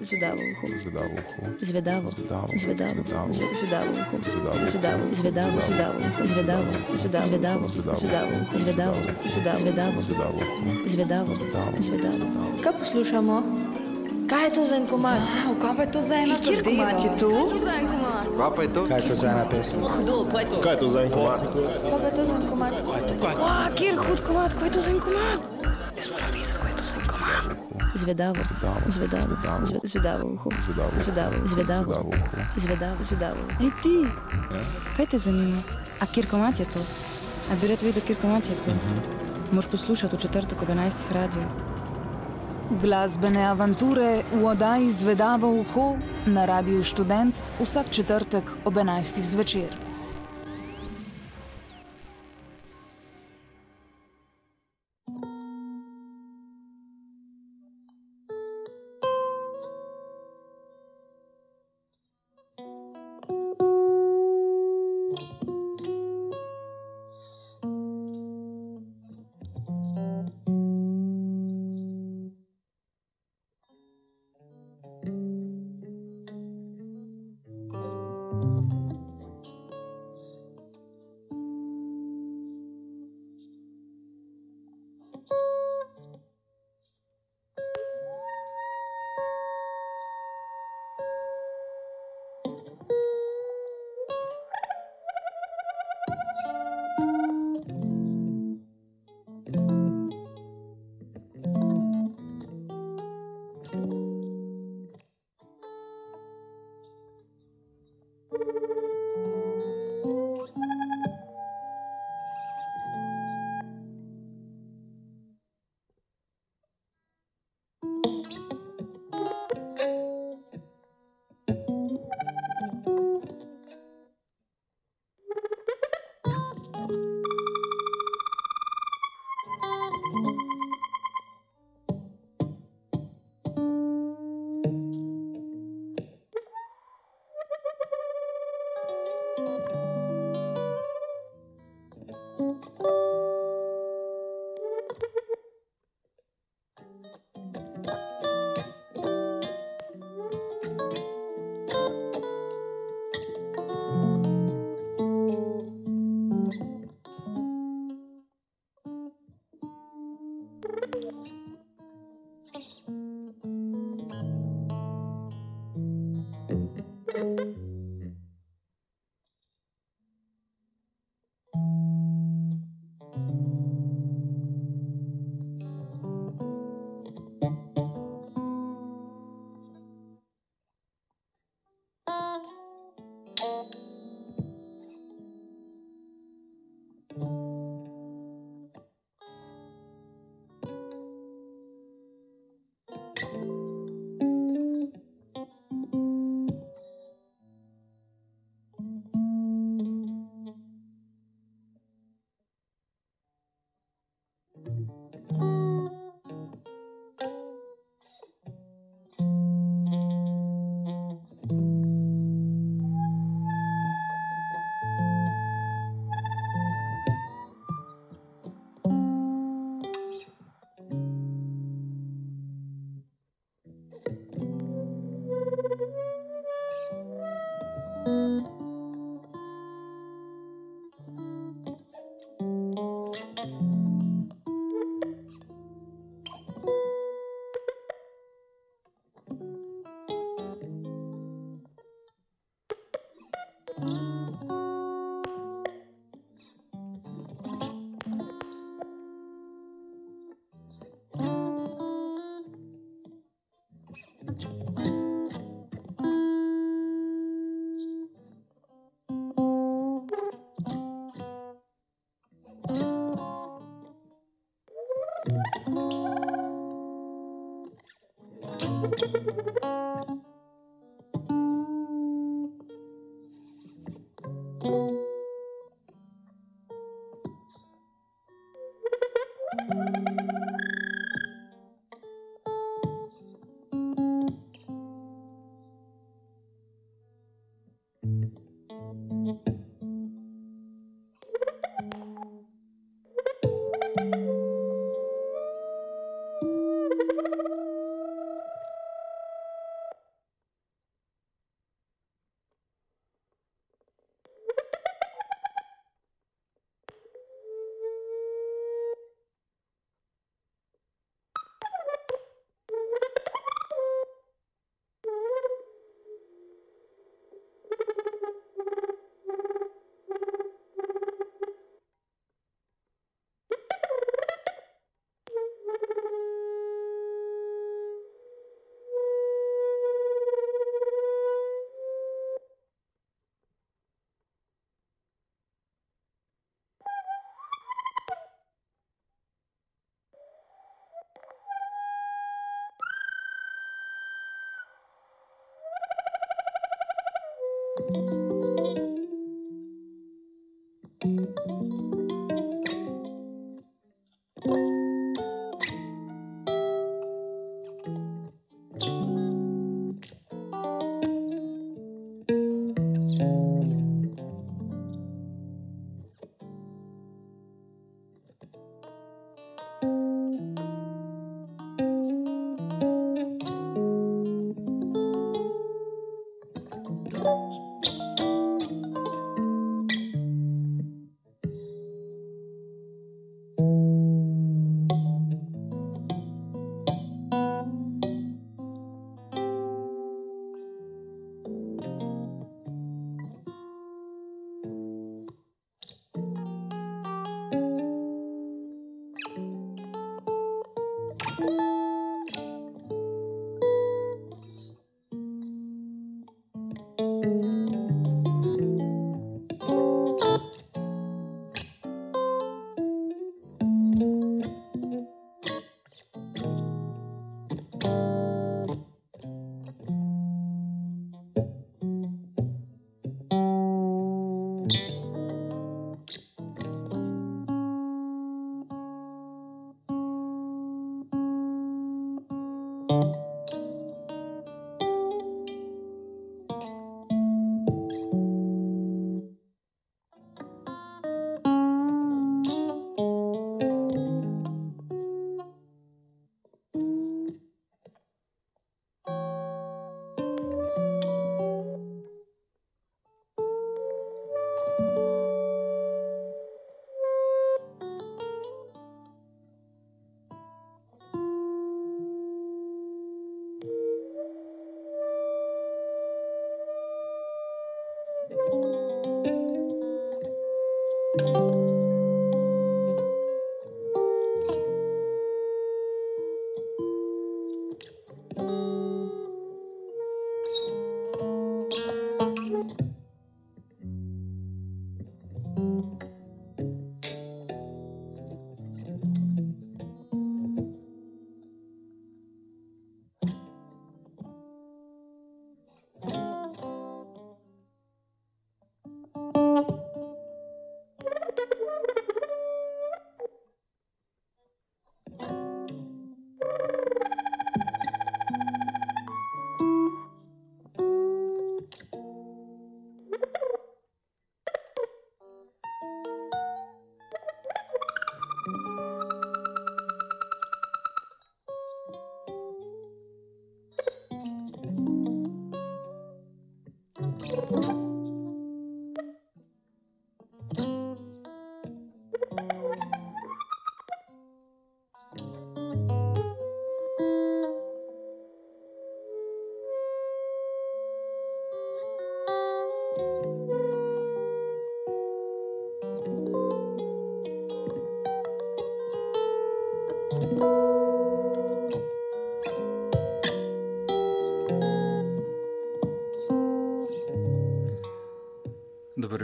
Zvedavo, 0.00 0.38
Zvedavo 0.82 1.14
uho. 1.14 1.46
zvedavo, 1.62 2.10
Zvedavo. 2.10 2.48
zvedavo, 2.58 2.94
Zvedavo. 2.94 3.32
zve- 3.32 3.54
zvedavo, 3.54 3.92
Zvedavo. 4.64 4.64
zvedavo, 4.64 5.04
zvedavo, 5.12 5.58
zvedavo, 5.60 5.98
zvedavo, 6.24 6.64
zvedavo, 7.22 7.22
zvedavo, 7.24 7.66
zvedavo, 7.66 8.34
zvedavo, 8.54 8.94
zvedavo, 9.24 9.60
zvedavo, 9.60 10.00
Zvedavo 10.00 10.34
uho. 10.34 10.88
zvedavo, 10.88 11.30
Zvedavo. 11.32 11.76
zvedavo. 11.80 12.26
Kaj 12.62 12.72
poslušamo? 12.80 13.36
Kaj 14.26 14.44
je 14.44 14.50
to 14.50 14.64
za 14.64 14.76
en 14.76 14.86
komad? 14.86 15.20
Wow, 15.20 15.54
kaj 15.60 15.72
pa 15.76 15.82
je 15.82 15.90
to 15.90 16.00
za 16.00 16.14
ena 16.16 16.36
Kjer 16.38 16.62
komat 16.64 16.96
je 16.98 17.10
to? 17.18 17.30
Kaj 18.32 18.50
pa 18.50 18.62
je 18.62 18.68
to? 18.70 18.82
Kaj 18.86 18.98
je 18.98 19.08
to 19.08 19.14
za 19.14 19.26
ena 19.26 19.44
pesem? 19.44 19.80
Hudo, 19.80 20.24
kaj 20.24 20.42
je 20.42 20.46
to? 20.46 20.56
Kaj 20.60 20.72
je 20.72 20.78
to 20.78 20.88
za 20.88 21.00
en 21.00 21.10
komad? 21.10 21.40
Kaj 21.84 21.98
pa 22.00 22.06
je 22.06 22.14
to 22.16 22.24
za 22.24 22.34
en 22.34 22.46
komad? 22.48 22.72
Wow, 23.36 23.74
kjer 23.74 23.94
hud 23.98 24.20
komat, 24.22 24.52
kaj 24.54 24.66
je 24.66 24.72
to 24.72 24.80
za 24.82 24.90
en 24.90 25.00
komat? 25.00 25.40
Zvedavo, 27.94 28.34
zvedavo, 28.50 28.80
zve- 28.86 29.80
zvedavo, 29.84 30.24
uho. 30.26 30.50
Zvedavo. 30.64 30.90
zvedavo, 30.96 31.32
zvedavo, 31.44 31.84
Zvedavo 31.84 32.08
uho. 32.08 32.36
zvedavo, 32.56 33.00
zvedavo. 33.00 33.40
Ej 33.60 33.70
ti, 33.82 33.94
kaj 34.96 35.06
te 35.06 35.18
zanima? 35.18 35.62
A 36.00 36.06
kjer 36.06 36.26
komat 36.26 36.60
je 36.60 36.66
to? 36.66 36.80
A 37.46 37.56
bi 37.56 37.66
rad 37.66 37.82
vedel, 37.82 38.02
kjer 38.02 38.18
komat 38.18 38.44
je 38.44 38.56
to? 38.56 38.70
Moš 39.52 39.66
poslušati 39.66 40.16
v 40.16 40.20
četrtek 40.20 40.62
ob 40.62 40.68
11. 40.68 40.92
radio. 41.10 41.42
Glasbene 42.72 43.44
avanture 43.44 44.08
v 44.32 44.44
oddaji 44.44 44.90
Zvedavo 44.90 45.50
uho 45.52 45.96
na 46.26 46.44
Radiu 46.44 46.82
Študent 46.82 47.34
vsak 47.60 47.90
četrtek 47.90 48.44
ob 48.64 48.74
11. 48.74 49.22
zvečer. 49.22 49.83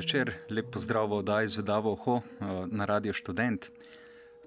Večer, 0.01 0.33
lep 0.49 0.71
pozdrav 0.73 1.11
v 1.11 1.19
oddaji 1.21 1.49
Zvedavo 1.49 1.93
Oho 1.93 2.23
eh, 2.25 2.45
na 2.73 2.89
Radio 2.89 3.13
Student. 3.13 3.69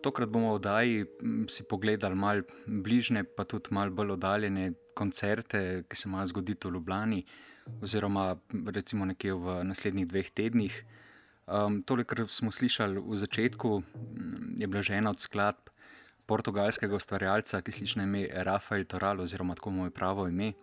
Tokrat 0.02 0.30
bomo 0.30 0.50
v 0.50 0.58
oddaji 0.58 0.96
mm, 1.06 1.46
si 1.46 1.62
pogledali 1.70 2.18
malo 2.18 2.42
bližnje, 2.66 3.22
pa 3.38 3.46
tudi 3.46 3.70
malo 3.70 3.94
bolj 3.94 4.16
oddaljene 4.16 4.72
koncerte, 4.98 5.84
ki 5.86 5.96
se 5.96 6.10
imajo 6.10 6.32
zgoditi 6.34 6.68
v 6.68 6.74
Ljubljani, 6.74 7.22
oziroma 7.86 8.34
recimo 8.66 9.06
nekje 9.06 9.38
v 9.38 9.60
naslednjih 9.70 10.10
dveh 10.10 10.34
tednih. 10.34 10.74
Um, 11.46 11.84
tole, 11.86 12.02
kar 12.02 12.26
smo 12.34 12.50
slišali 12.50 12.98
v 12.98 13.22
začetku, 13.22 13.78
mm, 13.78 14.58
je 14.58 14.68
bila 14.68 14.82
že 14.82 14.98
ena 14.98 15.14
od 15.14 15.22
skladb 15.22 15.70
portugalskega 16.26 16.98
ustvarjalca, 16.98 17.62
ki 17.62 17.78
sliši 17.78 18.02
na 18.02 18.10
ime 18.10 18.26
Rafael 18.26 18.90
Toral, 18.90 19.22
oziroma 19.22 19.54
tako 19.54 19.70
mu 19.70 19.86
je 19.86 19.94
pravo 19.94 20.26
ime. 20.28 20.54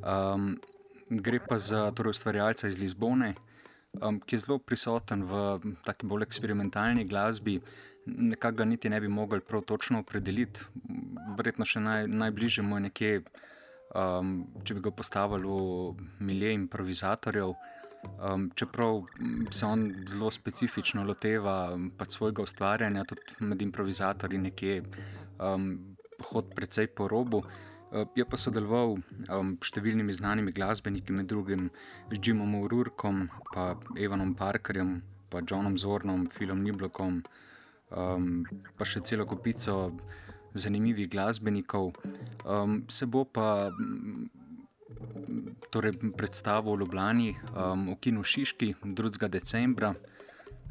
Um, 0.00 0.56
gre 1.10 1.36
pa 1.36 1.60
za 1.60 1.90
torej, 1.92 2.16
ustvarjalca 2.16 2.68
iz 2.68 2.80
Lizbone 2.80 3.34
um, 4.00 4.20
ki 4.20 4.36
je 4.36 4.44
zelo 4.44 4.58
prisoten 4.58 5.24
v 5.28 5.74
taki 5.84 6.06
bolj 6.06 6.26
eksperimentalni 6.26 7.04
glasbi, 7.08 7.60
nekako 8.06 8.56
ga 8.56 8.64
niti 8.64 8.90
ne 8.90 9.00
bi 9.00 9.08
mogli 9.08 9.40
prav 9.40 9.62
točno 9.62 10.00
opredeliti. 10.02 10.64
Verjetno 11.38 11.66
še 11.68 11.80
naj, 11.80 12.06
najbližje 12.08 12.64
mu 12.64 12.78
je 12.78 12.86
nekje, 12.88 13.12
um, 13.94 14.34
če 14.64 14.78
bi 14.78 14.84
ga 14.88 14.94
postavili 15.02 15.46
v 15.46 16.24
milje 16.24 16.54
improvizatorjev. 16.58 17.54
Um, 18.18 18.48
čeprav 18.58 19.04
se 19.54 19.66
on 19.66 19.84
zelo 20.10 20.30
specifično 20.34 21.04
loteva 21.06 21.76
pač 21.98 22.16
svojega 22.16 22.42
ustvarjanja, 22.42 23.04
tudi 23.06 23.36
med 23.46 23.62
improvizatorji 23.62 24.40
nekje 24.42 24.80
um, 25.38 25.68
hod 26.32 26.50
precej 26.56 26.88
po 26.90 27.06
robu. 27.08 27.44
Eh, 27.46 27.71
je 28.14 28.24
pa 28.24 28.38
sodeloval 28.40 28.96
um, 28.96 29.54
številnimi 29.62 30.14
znanimi 30.16 30.54
glasbeniki, 30.56 31.12
med 31.12 31.28
drugim 31.28 31.68
z 32.10 32.18
Jimom 32.18 32.54
Ururkom, 32.62 33.26
pa 33.52 33.74
Evanom 34.00 34.34
Parkerjem, 34.38 35.00
pa 35.32 35.42
Johnom 35.44 35.76
Zornom, 35.78 36.26
Filom 36.32 36.62
Niblokom, 36.64 37.20
um, 37.92 38.28
pa 38.78 38.88
še 38.88 39.04
celo 39.04 39.26
kupico 39.28 39.92
zanimivih 40.54 41.08
glasbenikov. 41.12 41.92
Um, 42.44 42.82
se 42.88 43.06
bo 43.06 43.24
pa 43.24 43.70
torej, 45.72 45.96
predstavil 46.16 46.76
v 46.76 46.80
Ljubljani 46.84 47.30
um, 47.52 47.88
v 47.92 47.96
Kinu 48.00 48.24
Šiški 48.24 48.74
2. 48.84 49.28
decembra, 49.28 49.94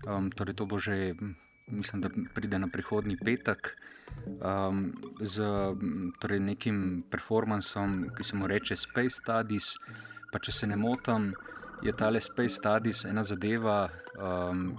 um, 0.05 0.29
torej 0.29 0.57
to 0.57 0.65
bo 0.69 0.77
že 0.77 1.17
mislim, 1.71 2.01
da 2.01 2.09
pride 2.33 2.59
na 2.59 2.67
prihodni 2.67 3.17
petek 3.17 3.75
um, 4.25 4.91
z 5.19 5.43
torej 6.19 6.39
nekim 6.39 7.03
performancem, 7.09 8.09
ki 8.17 8.23
se 8.23 8.37
mu 8.37 8.47
reče 8.47 8.75
Space 8.75 9.21
Studies. 9.21 9.73
Pa 10.31 10.39
če 10.39 10.51
se 10.51 10.67
ne 10.67 10.77
motim, 10.79 11.33
je 11.83 11.93
tale 11.97 12.21
Space 12.21 12.55
Studies 12.55 13.05
ena 13.05 13.23
zadeva, 13.23 13.89
um, 14.15 14.77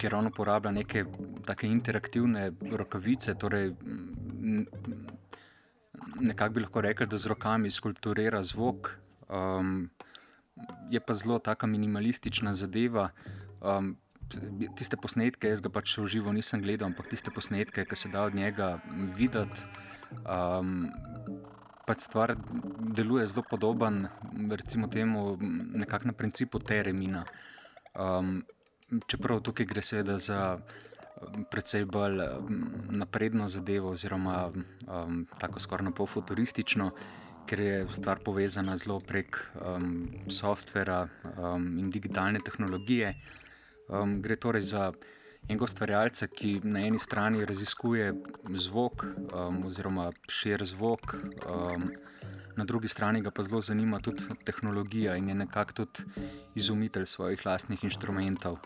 ker 0.00 0.14
on 0.16 0.30
uporablja 0.30 0.72
neke 0.72 1.04
take 1.46 1.68
interaktivne 1.68 2.50
rokavice, 2.72 3.34
torej 3.38 3.74
m, 3.74 4.64
nekako 6.20 6.54
bi 6.54 6.64
lahko 6.64 6.80
rekel, 6.80 7.06
da 7.06 7.18
z 7.18 7.28
rokami 7.32 7.70
skulpturira 7.70 8.42
zvok. 8.42 8.94
Um, 9.28 9.90
je 10.90 11.00
pa 11.00 11.14
zelo 11.14 11.38
taka 11.38 11.66
minimalistična 11.66 12.54
zadeva. 12.54 13.10
Um, 13.60 13.96
tiste 14.76 14.96
posnetke, 14.96 15.50
jaz 15.50 15.62
ga 15.64 15.70
pač 15.72 15.96
v 15.98 16.06
živo 16.08 16.32
nisem 16.32 16.62
gledal, 16.62 16.90
ampak 16.90 17.10
tiste 17.12 17.30
posnetke, 17.34 17.84
ki 17.84 17.96
se 17.96 18.08
da 18.12 18.26
od 18.28 18.34
njega 18.34 18.78
videti. 19.18 19.66
Um, 20.22 20.90
pač 21.86 22.06
stvar 22.06 22.36
deluje 22.94 23.26
zelo 23.26 23.44
podoben, 23.48 24.06
recimo, 24.50 24.88
temu, 24.88 25.36
nekako 25.74 26.12
na 26.12 26.16
principu 26.16 26.62
teremina. 26.62 27.24
Um, 27.92 28.42
čeprav 29.08 29.42
tukaj 29.42 29.66
gre 29.66 29.82
seveda 29.82 30.18
za 30.18 30.58
precej 31.50 31.84
bolj 31.84 32.22
napredno 32.90 33.48
zadevo, 33.48 33.92
oziroma 33.94 34.50
um, 34.50 35.26
tako 35.38 35.60
skoraj 35.60 35.90
na 35.90 35.94
pol 35.94 36.06
futuristično, 36.06 36.90
ker 37.46 37.60
je 37.60 37.76
stvar 37.90 38.22
povezana 38.24 38.76
zelo 38.76 39.00
prek 39.00 39.38
um, 39.54 40.08
softvera 40.30 41.06
um, 41.36 41.66
in 41.78 41.90
digitalne 41.90 42.40
tehnologije. 42.44 43.14
Um, 43.88 44.20
gre 44.22 44.36
torej 44.36 44.62
za 44.62 44.92
enega 45.48 45.64
ustvarjalca, 45.64 46.26
ki 46.26 46.60
na 46.64 46.84
eni 46.86 46.98
strani 46.98 47.44
raziskuje 47.44 48.12
zvok 48.54 49.04
um, 49.04 49.64
oziroma 49.66 50.10
širi 50.28 50.66
zvok, 50.66 51.16
um, 51.46 51.90
na 52.56 52.64
drugi 52.64 52.88
strani 52.88 53.22
pa 53.34 53.42
zelo 53.42 53.60
zanima 53.60 54.00
tudi 54.00 54.22
tehnologija 54.44 55.16
in 55.16 55.28
je 55.28 55.34
nekako 55.34 55.72
tudi 55.72 56.04
izumitelj 56.54 57.06
svojih 57.06 57.46
lastnih 57.46 57.84
inštrumentov. 57.84 58.58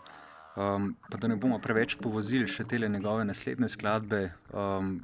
Um, 0.57 0.95
pa 1.09 1.17
da 1.17 1.27
ne 1.27 1.35
bomo 1.35 1.59
preveč 1.59 1.95
povozili 2.01 2.47
še 2.47 2.63
te 2.63 2.79
njegove 2.79 3.25
naslednje 3.25 3.69
skladbe. 3.69 4.31
Um, 4.53 5.01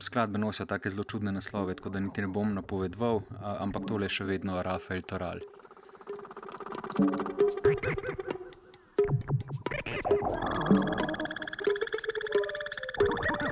skladbe 0.00 0.38
nosijo 0.38 0.66
tako 0.66 0.90
zelo 0.90 1.04
čudne 1.04 1.32
naslove, 1.32 1.74
tako 1.74 1.90
da 1.90 2.00
niti 2.00 2.20
ne 2.20 2.26
bom 2.26 2.54
napovedoval, 2.54 3.22
ampak 3.40 3.88
tole 3.88 4.06
je 4.06 4.16
še 4.18 4.24
vedno 4.24 4.62
Rafael 4.62 5.02
Toral. 5.02 5.42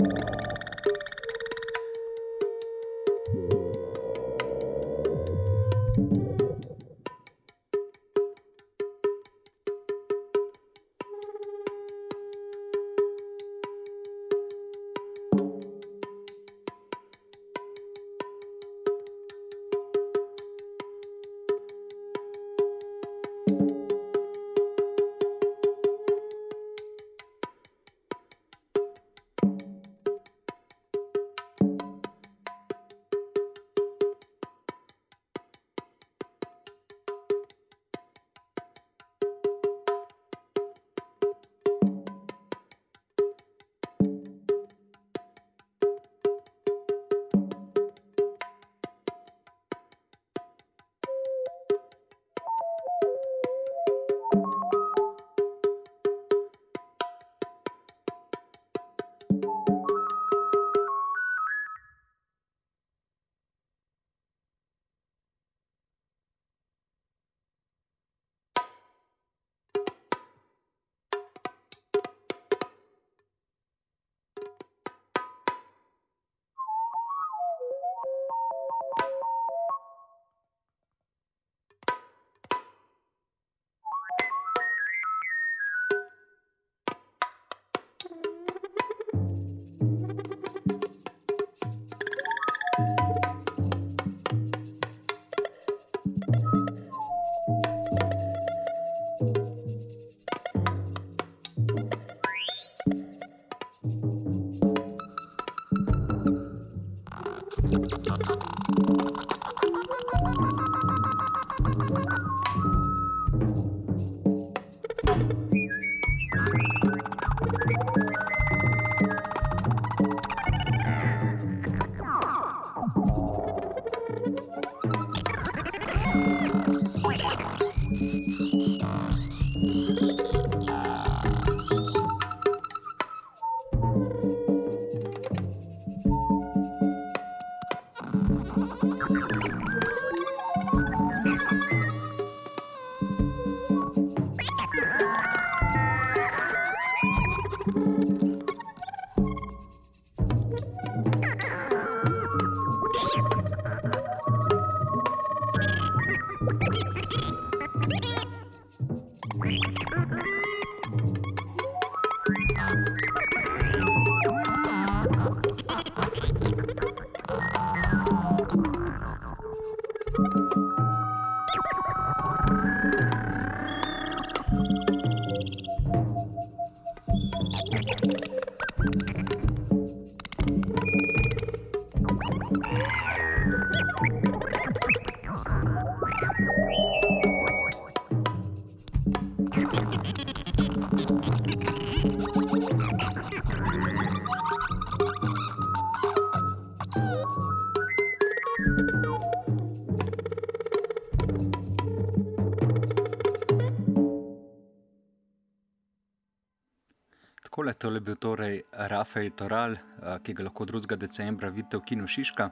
Rafael 209.07 209.31
Toral, 209.31 209.77
ki 210.19 210.33
ga 210.35 210.43
lahko 210.43 210.65
2. 210.67 210.97
decembra 210.99 211.47
vidite 211.47 211.77
v 211.79 211.83
Kinu 211.87 212.07
Šiška. 212.11 212.49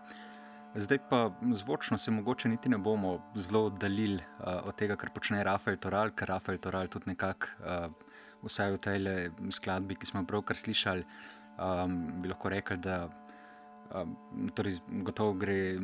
Zdaj 0.76 1.00
pa 1.10 1.36
zvočno 1.52 1.98
se 1.98 2.12
mogoče 2.12 2.48
niti 2.50 2.70
ne 2.70 2.78
bomo 2.78 3.20
zelo 3.36 3.66
oddaljili 3.66 4.24
uh, 4.40 4.64
od 4.64 4.76
tega, 4.76 4.96
kar 4.96 5.12
počne 5.12 5.44
Rafael 5.44 5.76
Toral, 5.78 6.14
ker 6.16 6.32
Rafael 6.32 6.58
Toral 6.58 6.88
tudi 6.88 7.12
nekako, 7.12 7.52
uh, 7.60 7.92
vsaj 8.48 8.72
v 8.72 8.80
tej 8.88 9.04
skladbi, 9.52 10.00
ki 10.00 10.08
smo 10.08 10.24
jo 10.24 10.30
pravkar 10.32 10.56
slišali, 10.56 11.04
um, 11.60 12.00
bi 12.24 12.32
lahko 12.32 12.50
rekli, 12.50 12.80
da 12.80 13.10
um, 13.92 14.16
torej, 14.56 14.80
gotovo 15.04 15.36
gre 15.36 15.76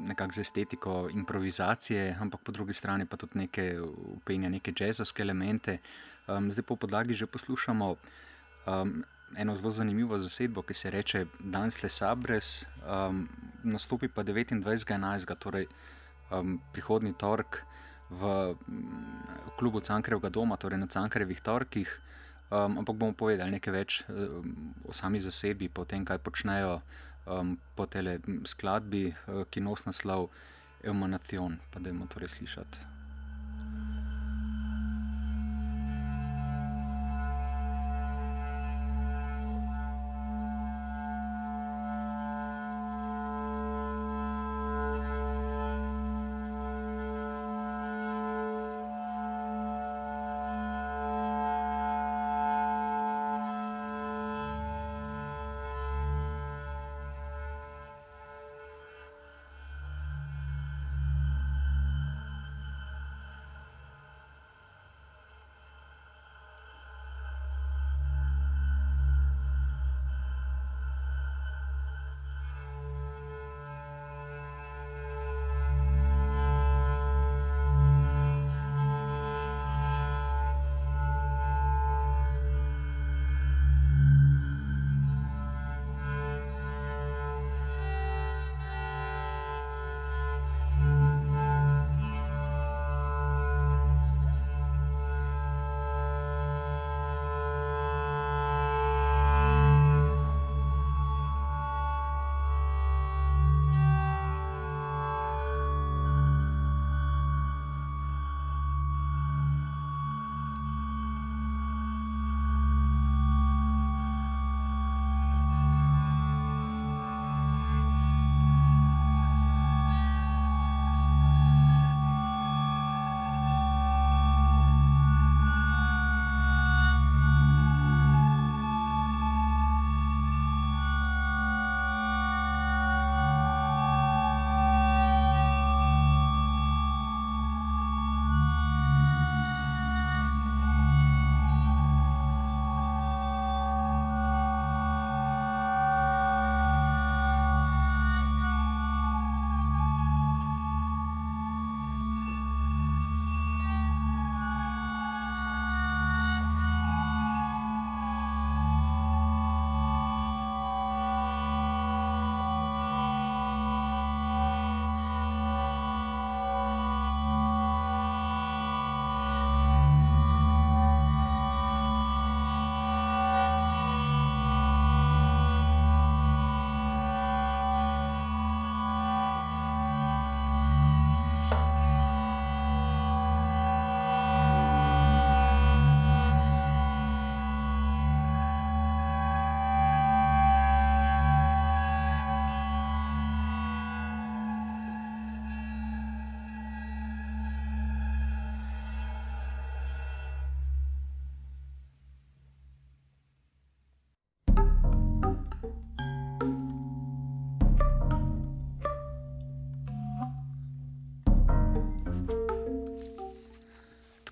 nekako 0.00 0.32
za 0.32 0.48
estetiko 0.48 0.98
improvizacije, 1.12 2.16
ampak 2.20 2.40
po 2.40 2.56
drugi 2.56 2.72
strani 2.72 3.04
pa 3.04 3.20
tudi 3.20 3.44
neke 3.44 3.74
upenja, 4.16 4.48
neke 4.48 4.72
jazzovske 4.72 5.28
elemente. 5.28 5.78
Um, 6.24 6.48
zdaj 6.48 6.64
po 6.64 6.80
podlagi 6.80 7.12
že 7.12 7.28
poslušamo. 7.28 7.94
Um, 8.64 9.02
eno 9.36 9.54
zelo 9.54 9.70
zanimivo 9.70 10.18
zasedbo, 10.18 10.62
ki 10.62 10.74
se 10.74 10.88
imenuje 10.88 11.26
Danes 11.38 11.82
Le 11.82 11.88
Sabres, 11.88 12.66
um, 12.86 13.28
nastopi 13.62 14.08
pa 14.08 14.22
29.11., 14.22 15.34
torej 15.38 15.66
um, 16.30 16.60
prihodni 16.72 17.12
torek 17.12 17.62
v 18.10 18.24
um, 18.26 18.56
klubu 19.58 19.80
Cankarevega 19.80 20.28
doma, 20.28 20.56
torej 20.56 20.78
na 20.78 20.86
Cankarevih 20.86 21.40
torkih. 21.40 22.00
Um, 22.50 22.78
ampak 22.78 22.96
bomo 22.96 23.14
povedali 23.14 23.50
nekaj 23.50 23.72
več 23.72 24.02
um, 24.08 24.74
o 24.84 24.92
sami 24.92 25.20
zasedbi, 25.20 25.68
po 25.68 25.84
tem, 25.84 26.04
kaj 26.04 26.18
počnejo 26.18 26.80
um, 27.26 27.54
po 27.76 27.86
tej 27.86 28.18
skladbi, 28.44 29.14
uh, 29.14 29.46
ki 29.46 29.62
nosi 29.62 29.86
naslov 29.86 30.30
Eumanacion. 30.82 31.60
Pa 31.70 31.78
da 31.78 31.90
imamo 31.90 32.10
torej 32.10 32.34
slišati. 32.34 32.99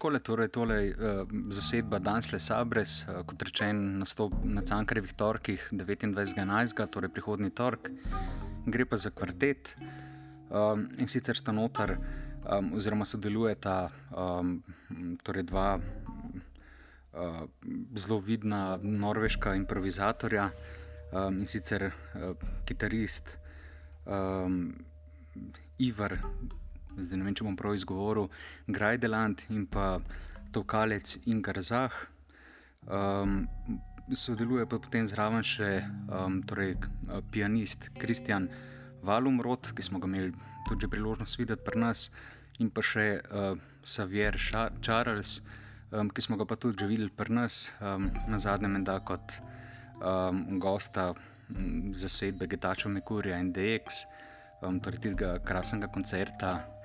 Takole, 0.08 0.24
torej, 0.24 0.48
tole 0.48 0.76
uh, 0.88 1.28
zasedba 1.52 1.98
Danes 1.98 2.32
Le 2.32 2.38
Sabres, 2.40 3.04
uh, 3.04 3.20
kot 3.28 3.42
rečen, 3.44 3.98
nastop 4.00 4.32
na 4.40 4.62
Cankarevih 4.64 5.12
torkih 5.12 5.66
29.11., 5.68 6.86
torej 6.88 7.10
prihodni 7.12 7.50
torek, 7.52 7.90
gre 8.64 8.86
pa 8.88 8.96
za 8.96 9.12
kvartet 9.12 9.74
um, 10.48 10.88
in 10.96 11.12
sicer 11.12 11.36
sta 11.36 11.52
notar, 11.52 11.98
um, 12.40 12.72
oziroma 12.72 13.04
sodelujeta 13.04 13.90
um, 14.16 14.54
torej 15.28 15.44
dva 15.44 15.76
uh, 15.76 17.44
zelo 17.92 18.18
vidna 18.24 18.78
norveška 18.80 19.58
improvizatorja 19.60 20.48
um, 21.12 21.36
in 21.36 21.44
sicer 21.44 21.90
uh, 21.92 22.32
kitarist 22.64 23.28
um, 24.08 24.72
Ivar 25.76 26.16
zdaj 26.98 27.18
ne 27.18 27.26
vem, 27.26 27.34
če 27.34 27.46
bom 27.46 27.56
prav 27.58 27.76
izgovoril, 27.78 28.28
Grajdeland 28.66 29.44
in 29.54 29.66
pa 29.66 29.98
Tokalec 30.52 31.18
in 31.26 31.42
Garzah. 31.44 31.94
Um, 32.88 33.46
sodeluje 34.14 34.64
pa 34.66 34.78
potem 34.80 35.04
zraven 35.04 35.44
še 35.44 35.82
um, 36.08 36.40
torej, 36.48 36.78
pianist 37.32 37.90
Kristjan 38.00 38.48
Valumrod, 39.04 39.72
ki 39.76 39.84
smo 39.84 40.00
ga 40.00 40.08
imeli 40.08 40.32
tudi 40.68 40.88
priložnost 40.88 41.38
videti 41.38 41.64
pri 41.64 41.80
nas, 41.80 42.08
in 42.58 42.72
pa 42.72 42.82
še 42.82 43.20
uh, 43.20 43.54
Xavier 43.84 44.37
Charles, 44.82 45.38
um, 45.92 46.08
ki 46.11 46.24
smo 46.24 46.40
ga 46.40 46.48
pa 46.48 46.56
tudi 46.56 46.80
že 46.80 46.88
videli 46.88 47.12
pri 47.12 47.34
nas, 47.34 47.68
um, 47.80 48.08
na 48.28 48.40
zadnjem 48.40 48.78
menda 48.78 48.98
kot 49.00 49.37
um, 50.00 50.58
gosta 50.58 51.12
zasedbe 51.92 52.48
Getačo 52.48 52.88
Mekurja 52.92 53.38
in 53.40 53.52
DX, 53.52 54.04
um, 54.62 54.80
torej 54.80 55.04
tistega 55.04 55.38
krasnega 55.44 55.88
koncerta 55.92 56.77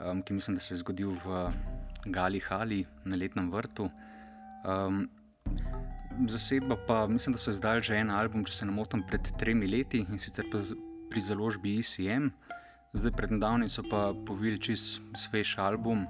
um, 0.00 0.22
ki 0.22 0.34
mislim, 0.34 0.56
da 0.56 0.60
se 0.60 0.74
je 0.74 0.78
zgodil 0.78 1.16
v 1.24 1.50
Gali 2.06 2.40
Hali 2.40 2.84
na 3.04 3.16
letnem 3.16 3.50
vrtu. 3.52 3.90
Um, 4.64 5.08
zasedba 6.28 6.76
pa 6.86 7.06
mislim, 7.06 7.32
da 7.32 7.38
so 7.38 7.50
izdali 7.50 7.82
že 7.82 7.96
en 7.96 8.10
album, 8.10 8.44
če 8.44 8.52
se 8.52 8.66
ne 8.66 8.72
motim, 8.72 9.02
pred 9.02 9.20
tremi 9.38 9.66
leti 9.66 10.04
in 10.08 10.18
sicer 10.18 10.46
pri 11.10 11.20
založbi 11.20 11.76
ICM. 11.80 12.30
Zdaj, 12.96 13.12
pred 13.12 13.30
nedavnim 13.30 13.68
so 13.68 13.82
pa 13.84 14.14
povili 14.26 14.58
čist 14.58 15.02
svež 15.14 15.58
album, 15.58 16.06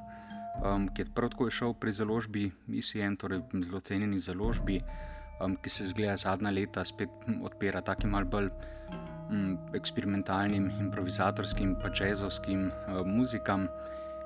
um, 0.62 0.86
ki 0.88 1.02
je 1.02 1.12
prav 1.14 1.32
tako 1.34 1.50
šel 1.50 1.74
pri 1.74 1.92
založbi 1.92 2.52
ICM, 2.68 3.18
torej 3.18 3.42
zelo 3.64 3.80
cenjeni 3.80 4.18
založbi, 4.18 4.80
um, 5.40 5.56
ki 5.56 5.70
se 5.70 5.88
zgleda 5.90 6.16
zadnja 6.16 6.50
leta 6.50 6.84
spet 6.84 7.10
odpira 7.42 7.82
takim 7.82 8.14
malce 8.14 8.30
bolj 8.30 8.50
eksperimentalnim, 9.74 10.70
improvizatorskim, 10.80 11.76
pa 11.82 11.90
jazzovskim 11.90 12.68
uh, 12.70 13.02
muzikam. 13.06 13.68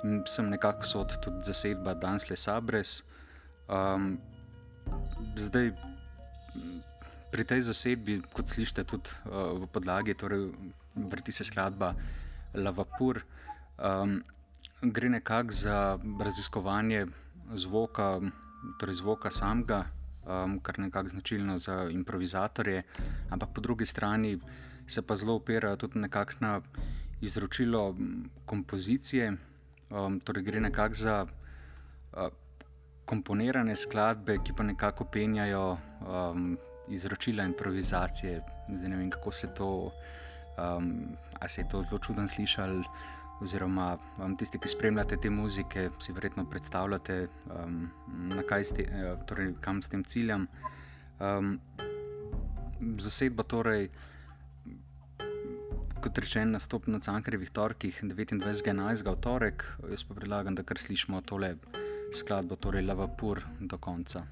In 0.05 0.23
sem 0.27 0.49
nekako 0.49 0.87
sod 0.87 1.17
tudi 1.21 1.45
zasedba 1.45 1.95
Dansle 1.95 2.37
Sabres. 2.37 3.03
Um, 3.69 4.19
zdaj, 5.37 5.73
pri 7.31 7.45
tej 7.45 7.61
zasedbi, 7.69 8.21
kot 8.33 8.49
slišite, 8.49 8.85
tudi 8.85 9.13
uh, 9.29 9.55
v 9.61 9.69
podlagi, 9.71 10.15
torej 10.15 10.51
vrti 10.97 11.33
se 11.33 11.45
skladba 11.45 11.95
Lavapur, 12.55 13.23
um, 13.79 14.19
gre 14.83 15.09
nekako 15.09 15.53
za 15.53 15.99
raziskovanje 16.21 17.07
zvoka, 17.55 18.21
torej 18.81 18.95
zvoka 18.95 19.31
samega, 19.31 19.85
um, 20.27 20.59
kar 20.59 20.79
je 20.79 20.85
nekako 20.85 21.09
značilno 21.09 21.57
za 21.59 21.87
improvizatorje, 21.91 22.83
ampak 23.31 23.55
po 23.55 23.61
drugi 23.61 23.87
strani 23.87 24.39
se 24.91 25.03
pa 25.03 25.17
zelo 25.17 25.35
opirajo 25.35 25.77
tudi 25.77 25.99
nekako 25.99 26.33
na 26.41 26.61
izročilo 27.21 27.97
kompozicije. 28.47 29.33
Um, 29.91 30.21
torej, 30.21 30.43
gre 30.43 30.61
nekako 30.61 30.95
za 30.95 31.27
uh, 31.27 32.29
komponirane 33.05 33.77
skladbe, 33.77 34.39
ki 34.45 34.53
pa 34.57 34.63
nekako 34.63 35.05
penjajo 35.05 35.79
um, 36.01 36.59
izročila 36.89 37.45
improvizacije. 37.45 38.41
Zdaj 38.75 38.89
ne 38.89 38.97
vem, 38.97 39.11
kako 39.11 39.33
se 39.33 39.55
to, 39.55 39.71
um, 40.59 41.17
ali 41.41 41.51
se 41.51 41.61
je 41.61 41.69
to 41.69 41.83
zelo 41.83 41.99
čudno 41.99 42.29
slišali. 42.29 42.85
Oziroma, 43.41 43.99
um, 44.19 44.37
tisti, 44.37 44.59
ki 44.59 44.69
spremljate 44.69 45.17
te 45.17 45.31
muzike, 45.31 45.89
si 45.99 46.13
verjetno 46.13 46.45
predstavljate, 46.51 47.29
um, 47.57 47.89
ste, 48.65 48.85
torej, 49.27 49.55
kam 49.61 49.83
s 49.83 49.89
tem 49.89 50.05
ciljem. 50.05 50.47
Um, 51.21 51.59
zasedba 52.99 53.43
torej 53.43 53.89
kot 56.01 56.19
rečen, 56.19 56.55
nastop 56.57 56.87
na 56.89 56.99
Cankarjevih 57.01 57.51
torkih 57.53 58.01
29.11. 58.03 59.05
v 59.05 59.17
torek. 59.21 59.65
Jaz 59.93 60.05
pa 60.09 60.17
predlagam, 60.17 60.57
da 60.57 60.65
kar 60.65 60.81
slišimo 60.81 61.21
tole 61.29 61.55
skladbo, 62.17 62.57
torej 62.57 62.87
Lavapur 62.89 63.43
do 63.61 63.77
konca. 63.77 64.25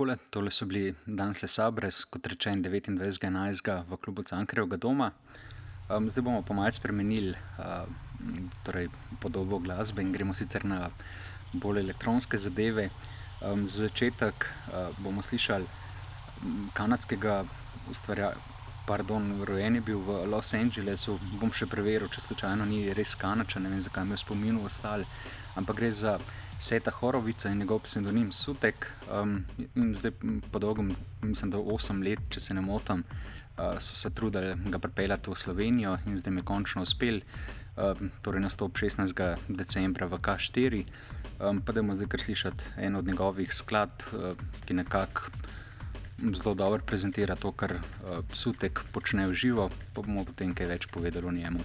Takole, 0.00 0.16
tole 0.30 0.50
so 0.50 0.64
bili 0.64 0.94
danes 1.04 1.42
le 1.42 1.48
sabres, 1.48 2.06
kot 2.08 2.24
rečen 2.32 2.62
29.11. 2.64 3.82
v 3.84 3.98
klubu 4.00 4.22
Cankrevega 4.24 4.78
doma. 4.80 5.10
Um, 5.92 6.06
zdaj 6.08 6.24
bomo 6.24 6.40
pa 6.40 6.56
malce 6.56 6.80
spremenili 6.80 7.34
uh, 7.36 7.84
torej 8.64 8.88
podobo 9.20 9.58
glasbe 9.60 10.00
in 10.00 10.14
gremo 10.16 10.32
sicer 10.32 10.64
na 10.64 10.88
bolj 11.52 11.82
elektronske 11.82 12.40
zadeve. 12.40 12.88
Um, 13.44 13.66
za 13.66 13.90
začetek 13.90 14.48
uh, 14.48 14.88
bomo 15.04 15.20
slišali 15.20 15.68
kanadskega 16.72 17.44
ustvarjalca. 17.92 18.40
Pardon, 18.88 19.44
rojen 19.44 19.76
je 19.76 19.80
bil 19.84 20.00
v 20.00 20.24
Los 20.32 20.54
Angelesu, 20.56 21.18
bom 21.38 21.52
še 21.52 21.68
preveril, 21.68 22.08
če 22.08 22.24
slučajno 22.24 22.64
ni 22.64 22.88
res 22.96 23.12
kanača, 23.14 23.60
ne 23.60 23.68
vem 23.68 23.84
zakaj 23.84 24.08
mi 24.08 24.16
je 24.16 24.24
spominjal 24.24 24.64
ostali, 24.64 25.04
ampak 25.60 25.76
gre 25.76 25.92
za 25.92 26.16
Seta 26.60 26.90
Horovica 26.90 27.48
in 27.48 27.58
njegov 27.58 27.78
pseudonim 27.86 28.32
Sutek. 28.32 28.86
Um, 29.08 29.44
zdaj, 29.94 30.12
po 30.52 30.58
dolgem, 30.58 30.96
mislim, 31.22 31.50
da 31.50 31.58
8 31.58 32.04
let, 32.04 32.20
če 32.28 32.40
se 32.40 32.54
ne 32.54 32.60
motim, 32.60 33.00
uh, 33.00 33.78
so 33.80 33.96
se 33.96 34.10
trudili 34.10 34.52
ga 34.68 34.78
pripeljati 34.78 35.30
v 35.30 35.36
Slovenijo 35.36 35.96
in 36.06 36.18
zdaj 36.20 36.34
mi 36.36 36.44
končno 36.44 36.82
uspel. 36.82 37.22
Um, 37.76 38.10
torej, 38.22 38.44
nastop 38.44 38.76
16. 38.76 39.36
decembra 39.48 40.06
v 40.06 40.20
K4. 40.20 40.84
Um, 41.40 41.62
pa 41.64 41.72
da 41.72 41.80
bomo 41.80 41.96
zdaj 41.96 42.12
kar 42.12 42.20
slišati 42.20 42.76
en 42.76 42.96
od 42.96 43.08
njegovih 43.08 43.54
skladb, 43.54 44.04
uh, 44.12 44.36
ki 44.68 44.76
nekako 44.76 45.32
zelo 46.36 46.54
dobro 46.54 46.84
prezentira 46.84 47.40
to, 47.40 47.52
kar 47.52 47.78
uh, 47.80 48.20
Sutek 48.32 48.84
počne 48.92 49.30
v 49.32 49.34
živo, 49.34 49.70
pa 49.94 50.04
bomo 50.04 50.28
potem 50.28 50.52
kaj 50.52 50.74
več 50.76 50.90
povedali 50.92 51.26
o 51.26 51.32
njemu. 51.32 51.64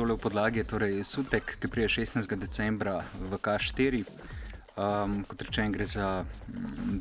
Tole, 0.00 0.16
v 0.16 0.24
podlagi 0.32 0.62
torej 0.64 1.04
Sutek, 1.04 1.60
ki 1.60 1.68
prije 1.68 2.00
16. 2.00 2.24
decembra 2.40 3.04
v 3.20 3.36
K4. 3.36 4.00
Um, 4.80 5.28
kot 5.28 5.44
rečem, 5.44 5.68
gre 5.68 5.84
za, 5.84 6.24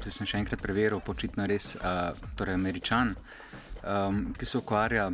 da 0.03 0.11
sem 0.11 0.27
še 0.27 0.41
enkrat 0.43 0.59
preveril, 0.59 0.99
počitno 0.99 1.45
res 1.47 1.79
uh, 1.79 2.11
torej 2.35 2.59
američan, 2.59 3.13
um, 3.87 4.19
ki 4.35 4.43
se 4.43 4.59
ukvarja 4.59 5.05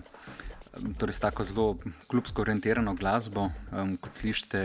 torej, 0.98 1.14
s 1.14 1.22
tako 1.22 1.46
zelo 1.46 1.68
klubsko 2.10 2.42
orientirano 2.42 2.98
glasbo. 2.98 3.52
Um, 3.70 4.00
kot 4.02 4.18
slišite, 4.18 4.64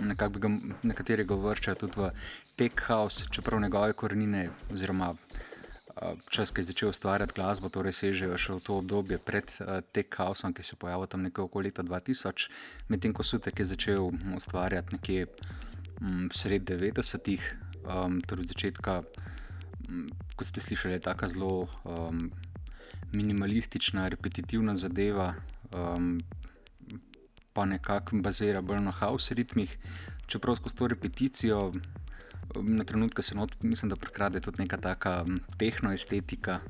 nekako 0.00 0.32
bi 0.32 0.44
ga 0.46 0.52
nekateri 0.88 1.28
govorčajo 1.28 1.82
tudi 1.84 2.00
v 2.00 2.14
Tech 2.56 2.80
House, 2.88 3.28
čeprav 3.28 3.60
njegove 3.60 3.92
korenine 3.92 4.48
oziroma 4.72 5.12
čas, 6.30 6.50
ki 6.50 6.60
je 6.60 6.70
začel 6.70 6.88
ustvarjati 6.90 7.34
glasbo, 7.36 7.70
torej 7.70 7.94
sežejo 7.94 8.38
še 8.38 8.58
v 8.58 8.62
to 8.66 8.78
obdobje 8.82 9.18
pred 9.22 9.46
uh, 9.62 9.78
Tech 9.94 10.10
Houseom, 10.18 10.54
ki 10.54 10.62
se 10.66 10.74
je 10.74 10.80
pojavil 10.80 11.06
tam 11.06 11.22
nekje 11.22 11.44
okoli 11.46 11.70
leta 11.70 11.86
2000, 11.86 12.50
medtem 12.90 13.14
ko 13.14 13.22
Sutek 13.22 13.58
je 13.62 13.66
začel 13.70 14.10
ustvarjati 14.34 14.98
nekje 14.98 15.26
um, 16.02 16.26
sred 16.34 16.66
90-ih, 16.66 17.42
um, 17.86 18.18
torej 18.26 18.46
od 18.46 18.50
začetka, 18.50 18.94
um, 19.86 20.10
kot 20.34 20.50
ste 20.50 20.60
slišali, 20.60 20.98
je 20.98 21.06
tako 21.06 21.30
zelo 21.30 21.54
um, 21.86 22.30
minimalistična, 23.14 24.10
repetitivna 24.10 24.74
zadeva, 24.74 25.38
um, 25.70 26.18
pa 27.54 27.62
nekako 27.70 28.18
bazira 28.18 28.58
bolj 28.58 28.82
na 28.82 28.90
house 28.90 29.30
ritmih, 29.30 29.70
čeprav 30.26 30.58
skozi 30.58 30.74
to 30.74 30.90
repeticijo. 30.90 31.70
Na 32.54 32.84
trenutke 32.84 33.22
se 33.22 33.34
not, 33.34 33.54
mislim, 33.62 33.88
da 33.90 33.96
prekrade 33.96 34.40
tudi 34.40 34.62
neka 34.62 34.76
taka 34.76 35.24
tehnoestetika. 35.58 36.60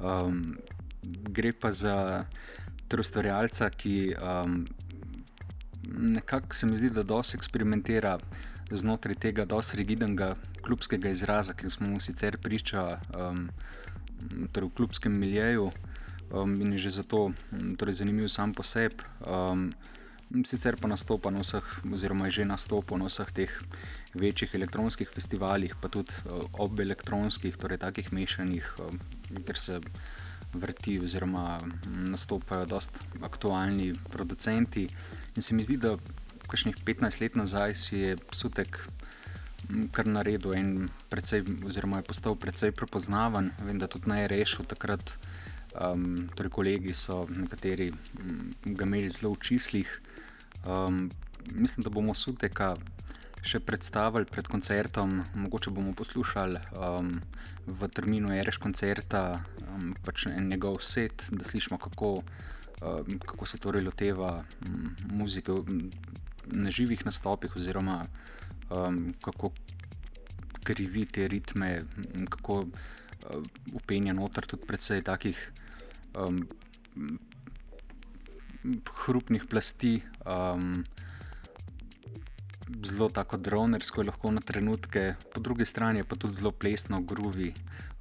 Um, 0.00 0.56
gre 1.02 1.52
pa 1.52 1.72
za 1.72 2.24
ustvarjalca, 2.98 3.70
ki 3.70 4.14
um, 4.14 4.66
nekako 5.98 6.54
se 6.54 6.66
mi 6.66 6.76
zdi, 6.76 6.90
da 6.90 7.02
dosti 7.02 7.36
eksperimentira 7.36 8.18
znotraj 8.70 9.14
tega 9.14 9.44
dosti 9.44 9.76
rigidnega 9.76 10.34
klubskega 10.62 11.08
izraza, 11.08 11.54
ki 11.54 11.70
smo 11.70 11.88
mu 11.88 12.00
sicer 12.00 12.38
priča 12.38 12.98
um, 13.14 13.48
torej 14.52 14.68
v 14.68 14.74
klubskem 14.76 15.18
miljeju 15.18 15.70
um, 16.30 16.54
in 16.60 16.72
je 16.72 16.78
že 16.78 16.90
zato 16.90 17.30
torej 17.78 18.00
zanimiv 18.00 18.28
sam 18.28 18.54
po 18.54 18.62
sebi. 18.62 19.04
Um, 19.20 19.72
Sicer 20.26 20.74
pa 20.74 20.90
nastopa 20.90 21.30
na 21.30 21.44
vseh, 21.44 21.64
oziroma 21.86 22.26
je 22.26 22.42
že 22.42 22.50
nastopil 22.50 22.98
na 22.98 23.06
vseh 23.06 23.30
teh 23.30 23.52
večjih 24.14 24.54
elektronskih 24.58 25.08
festivalih, 25.08 25.76
pa 25.78 25.88
tudi 25.88 26.10
uh, 26.26 26.42
ob 26.58 26.80
elektronskih, 26.80 27.54
torej 27.54 27.78
takih 27.78 28.10
mešanih, 28.10 28.66
um, 28.82 28.98
ker 29.46 29.56
se 29.56 29.80
vrti, 30.50 30.98
oziroma 30.98 31.58
nastopajo 31.86 32.66
dosta 32.66 32.98
aktualni 33.22 33.92
producenti. 34.10 34.88
In 35.36 35.42
se 35.42 35.54
mi 35.54 35.62
zdi, 35.62 35.76
da 35.78 35.94
kakšnih 36.50 36.82
15 36.82 37.20
let 37.20 37.36
nazaj 37.36 37.74
si 37.74 37.98
je 38.00 38.16
Sutek 38.32 38.82
kar 39.92 40.06
naredil 40.06 40.54
in 40.54 40.68
precej, 41.10 41.42
oziroma 41.66 41.98
je 42.00 42.08
postal 42.10 42.36
precej 42.38 42.72
prepoznaven. 42.72 43.50
Vem, 43.66 43.78
da 43.78 43.90
tudi 43.90 44.10
naj 44.10 44.28
rešil 44.30 44.66
takrat. 44.68 45.16
Um, 45.76 46.30
torej, 46.32 46.50
kolegi 46.54 46.94
so 46.96 47.26
nekateri 47.28 47.90
ga 48.64 48.86
imeli 48.86 49.10
zelo 49.12 49.34
v 49.34 49.42
čislih. 49.44 49.90
Um, 50.66 51.10
mislim, 51.52 51.84
da 51.84 51.90
bomo 51.90 52.14
Suteka 52.14 52.74
še 53.46 53.60
predstavili 53.62 54.26
pred 54.26 54.48
koncertom, 54.50 55.20
mogoče 55.38 55.70
bomo 55.70 55.92
poslušali 55.94 56.58
um, 56.74 57.12
v 57.66 57.88
terminu 57.94 58.32
Ereš 58.34 58.58
koncerta, 58.62 59.44
um, 59.68 59.92
pač 60.02 60.26
njegov 60.26 60.80
set, 60.82 61.28
da 61.30 61.46
slišimo, 61.46 61.78
kako, 61.78 62.10
um, 62.82 63.18
kako 63.22 63.46
se 63.46 63.60
torej 63.62 63.86
loteva 63.86 64.40
um, 64.66 64.90
muzike 65.12 65.60
na 66.50 66.70
živih 66.70 67.06
nastopih, 67.06 67.54
oziroma 67.56 68.00
um, 68.70 69.14
kako 69.22 69.52
krivi 70.66 71.06
te 71.06 71.28
ritme, 71.30 71.84
kako 72.30 72.64
upenja 73.72 74.12
uh, 74.16 74.18
noter 74.18 74.50
tudi 74.50 74.66
predvsej 74.66 75.06
takih 75.06 75.38
um, 76.18 76.42
hrupnih 79.06 79.46
plasti. 79.46 80.00
Um, 80.26 80.84
Zelo 82.82 83.06
tako 83.08 83.36
dronersko 83.36 84.00
je 84.00 84.06
lahko 84.06 84.30
na 84.30 84.40
trenutke, 84.40 85.14
po 85.34 85.40
drugi 85.40 85.64
strani 85.64 86.02
pa 86.04 86.16
tudi 86.16 86.34
zelo 86.34 86.50
plesno, 86.50 86.98
grovi, 87.00 87.52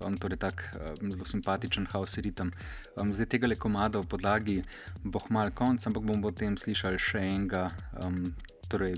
um, 0.05 0.17
torej 0.17 0.39
tako 0.41 0.63
um, 0.79 1.11
zelo 1.11 1.25
simpatičen 1.25 1.85
house 1.91 2.21
ritem. 2.21 2.49
Um, 2.97 3.13
zdaj 3.13 3.29
tega 3.29 3.47
le 3.47 3.59
komada 3.61 4.01
v 4.01 4.09
podlagi 4.09 4.55
bo 5.03 5.21
mal 5.29 5.53
konc, 5.53 5.85
ampak 5.85 6.03
bomo 6.03 6.31
potem 6.31 6.57
slišali 6.57 6.97
še 6.97 7.21
enega, 7.21 7.67
um, 8.01 8.33
torej 8.65 8.97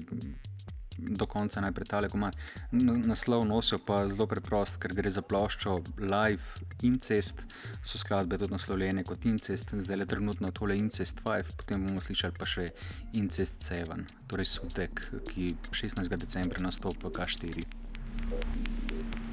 do 0.98 1.26
konca 1.30 1.62
najprej 1.62 1.88
tale 1.88 2.10
komad. 2.10 2.36
Naslov 2.72 3.46
nosijo 3.46 3.80
pa 3.80 4.08
zelo 4.08 4.28
preprost, 4.28 4.80
ker 4.82 4.94
gre 4.98 5.12
za 5.14 5.22
ploščo 5.22 5.78
Live 6.02 6.66
Incest, 6.82 7.44
so 7.84 8.02
skladbe 8.02 8.38
tudi 8.38 8.56
naslovljene 8.56 9.04
kot 9.08 9.26
Incest, 9.30 9.72
zdaj 9.72 10.02
le 10.02 10.10
trenutno 10.10 10.52
tole 10.52 10.78
Incest 10.78 11.22
5, 11.26 11.54
potem 11.62 11.88
bomo 11.88 12.02
slišali 12.02 12.34
pa 12.38 12.50
še 12.50 12.70
Incest 13.14 13.70
7, 13.70 14.06
torej 14.28 14.52
sutek, 14.58 15.08
ki 15.30 15.54
16. 15.72 16.18
decembra 16.18 16.64
nastopa 16.64 17.10
v 17.10 17.16
K4. 17.22 19.27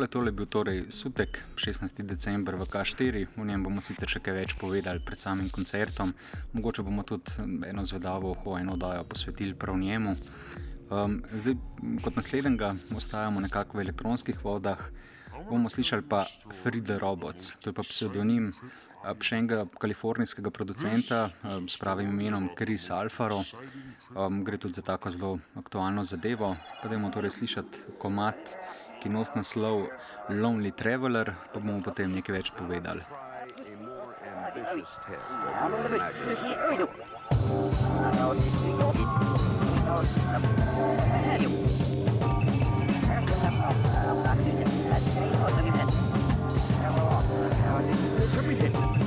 Takole 0.00 0.12
tole 0.12 0.28
je 0.32 0.32
bil 0.32 0.46
torej 0.46 0.78
sutek 0.88 1.44
16. 1.60 2.00
december 2.08 2.56
v 2.56 2.64
K4, 2.64 3.26
v 3.36 3.44
njem 3.44 3.60
bomo 3.60 3.82
sicer 3.84 4.08
še 4.08 4.22
kaj 4.24 4.32
več 4.32 4.54
povedali 4.56 4.96
pred 5.04 5.20
samim 5.20 5.50
koncertom, 5.52 6.14
mogoče 6.56 6.80
bomo 6.80 7.04
tudi 7.04 7.28
eno 7.68 7.84
zvedavo 7.84 8.32
oho, 8.32 8.56
eno 8.56 8.78
dajo 8.80 9.04
posvetili 9.04 9.52
prav 9.52 9.76
njemu. 9.76 10.16
Um, 10.88 11.20
zdaj, 11.36 11.52
kot 12.00 12.16
naslednjega, 12.16 12.72
ostajamo 12.96 13.44
nekako 13.44 13.76
v 13.76 13.84
elektronskih 13.84 14.40
vodah, 14.40 14.80
bomo 15.50 15.68
slišali 15.68 16.08
pa 16.08 16.24
Frida 16.62 16.96
Robots, 16.96 17.52
to 17.60 17.68
je 17.68 17.76
pa 17.76 17.84
pseudonim 17.84 18.54
še 19.20 19.36
enega 19.36 19.66
kalifornijskega 19.84 20.48
producenta 20.48 21.26
s 21.68 21.76
pravim 21.76 22.08
imenom 22.08 22.48
Chris 22.56 22.88
Alfaro. 22.88 23.44
Um, 24.16 24.40
gre 24.48 24.56
tudi 24.56 24.80
za 24.80 24.82
tako 24.82 25.12
zelo 25.12 25.36
aktualno 25.60 26.08
zadevo. 26.08 26.54
Pojdimo 26.80 27.12
torej 27.12 27.36
slišati 27.36 28.00
komat, 28.00 28.56
ki 29.00 29.08
nosi 29.08 29.32
naslov 29.34 29.88
Lonely 30.28 30.72
Traveler, 30.72 31.32
pa 31.52 31.58
bomo 31.58 31.80
potem 31.82 32.12
nekaj 32.12 32.36
več 32.36 32.52
povedali. 32.52 33.02
tole 48.70 48.99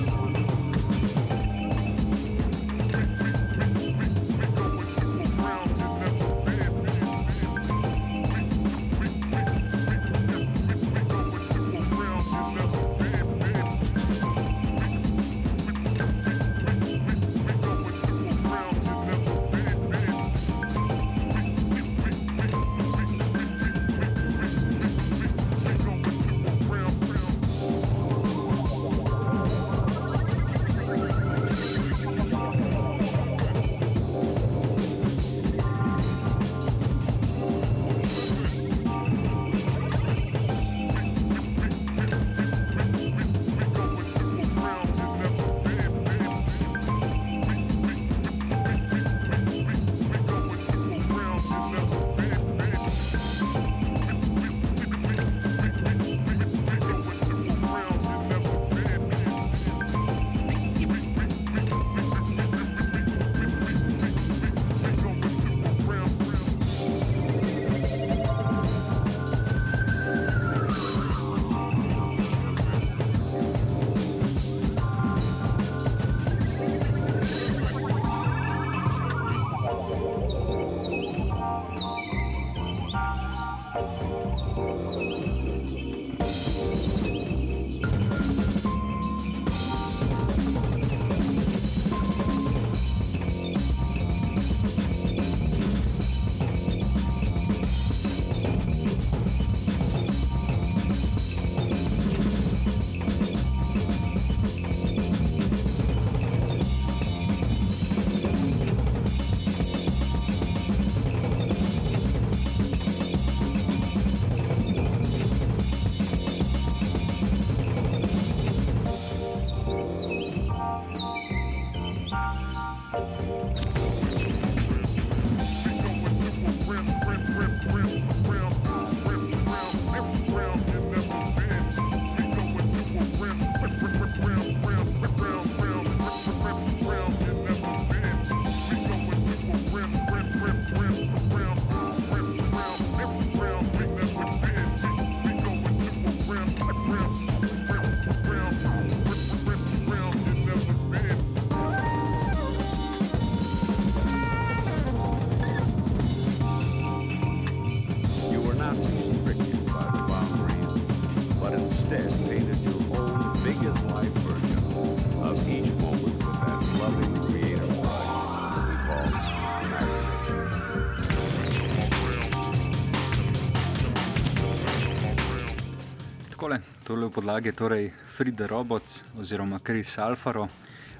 podlagi 177.14 177.54
torej 177.54 177.94
Frida 178.18 178.50
Robots 178.50 179.06
oziroma 179.14 179.62
Chris 179.62 179.98
Alfaro. 180.02 180.50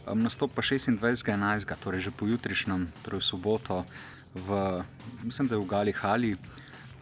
Um, 0.06 0.22
nastop 0.22 0.54
pa 0.54 0.62
26.11., 0.62 1.66
torej 1.82 2.06
že 2.06 2.12
pojutrišnjem, 2.14 2.86
torej 3.02 3.18
v 3.18 3.26
soboto, 3.26 3.82
v, 4.38 4.78
mislim, 5.26 5.50
da 5.50 5.58
je 5.58 5.62
v 5.66 5.66
Gali 5.66 5.94
Hali. 5.98 6.32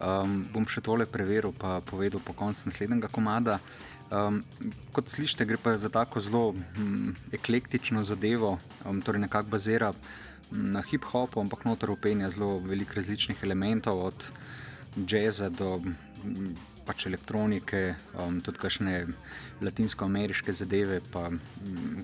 Um, 0.00 0.48
bom 0.48 0.64
še 0.64 0.80
tole 0.80 1.04
preveril, 1.04 1.52
pa 1.52 1.84
povedal 1.84 2.24
po 2.24 2.32
koncu 2.32 2.72
naslednjega 2.72 3.12
komada. 3.12 3.60
Um, 4.08 4.40
kot 4.96 5.12
slišite, 5.12 5.44
gre 5.44 5.60
pa 5.60 5.76
za 5.76 5.92
tako 5.92 6.16
zelo 6.24 6.56
um, 6.56 7.12
eklektično 7.36 8.00
zadevo, 8.00 8.56
um, 8.88 9.04
torej 9.04 9.28
nekako 9.28 9.52
bazira 9.52 9.92
na 10.48 10.80
hip-hopu, 10.80 11.36
ampak 11.36 11.68
noter 11.68 11.92
upenja 11.92 12.32
zelo 12.32 12.56
veliko 12.64 12.96
različnih 12.96 13.44
elementov, 13.44 14.08
od 14.08 14.18
jazza 15.04 15.52
do 15.52 15.84
um, 15.84 15.92
pač 16.86 17.06
elektronike, 17.06 17.94
um, 18.18 18.40
tudi 18.42 18.58
kakšne 18.58 18.94
latinsko-ameriške 19.62 20.52
zadeve, 20.52 21.00
pa 21.12 21.28
um, 21.30 21.38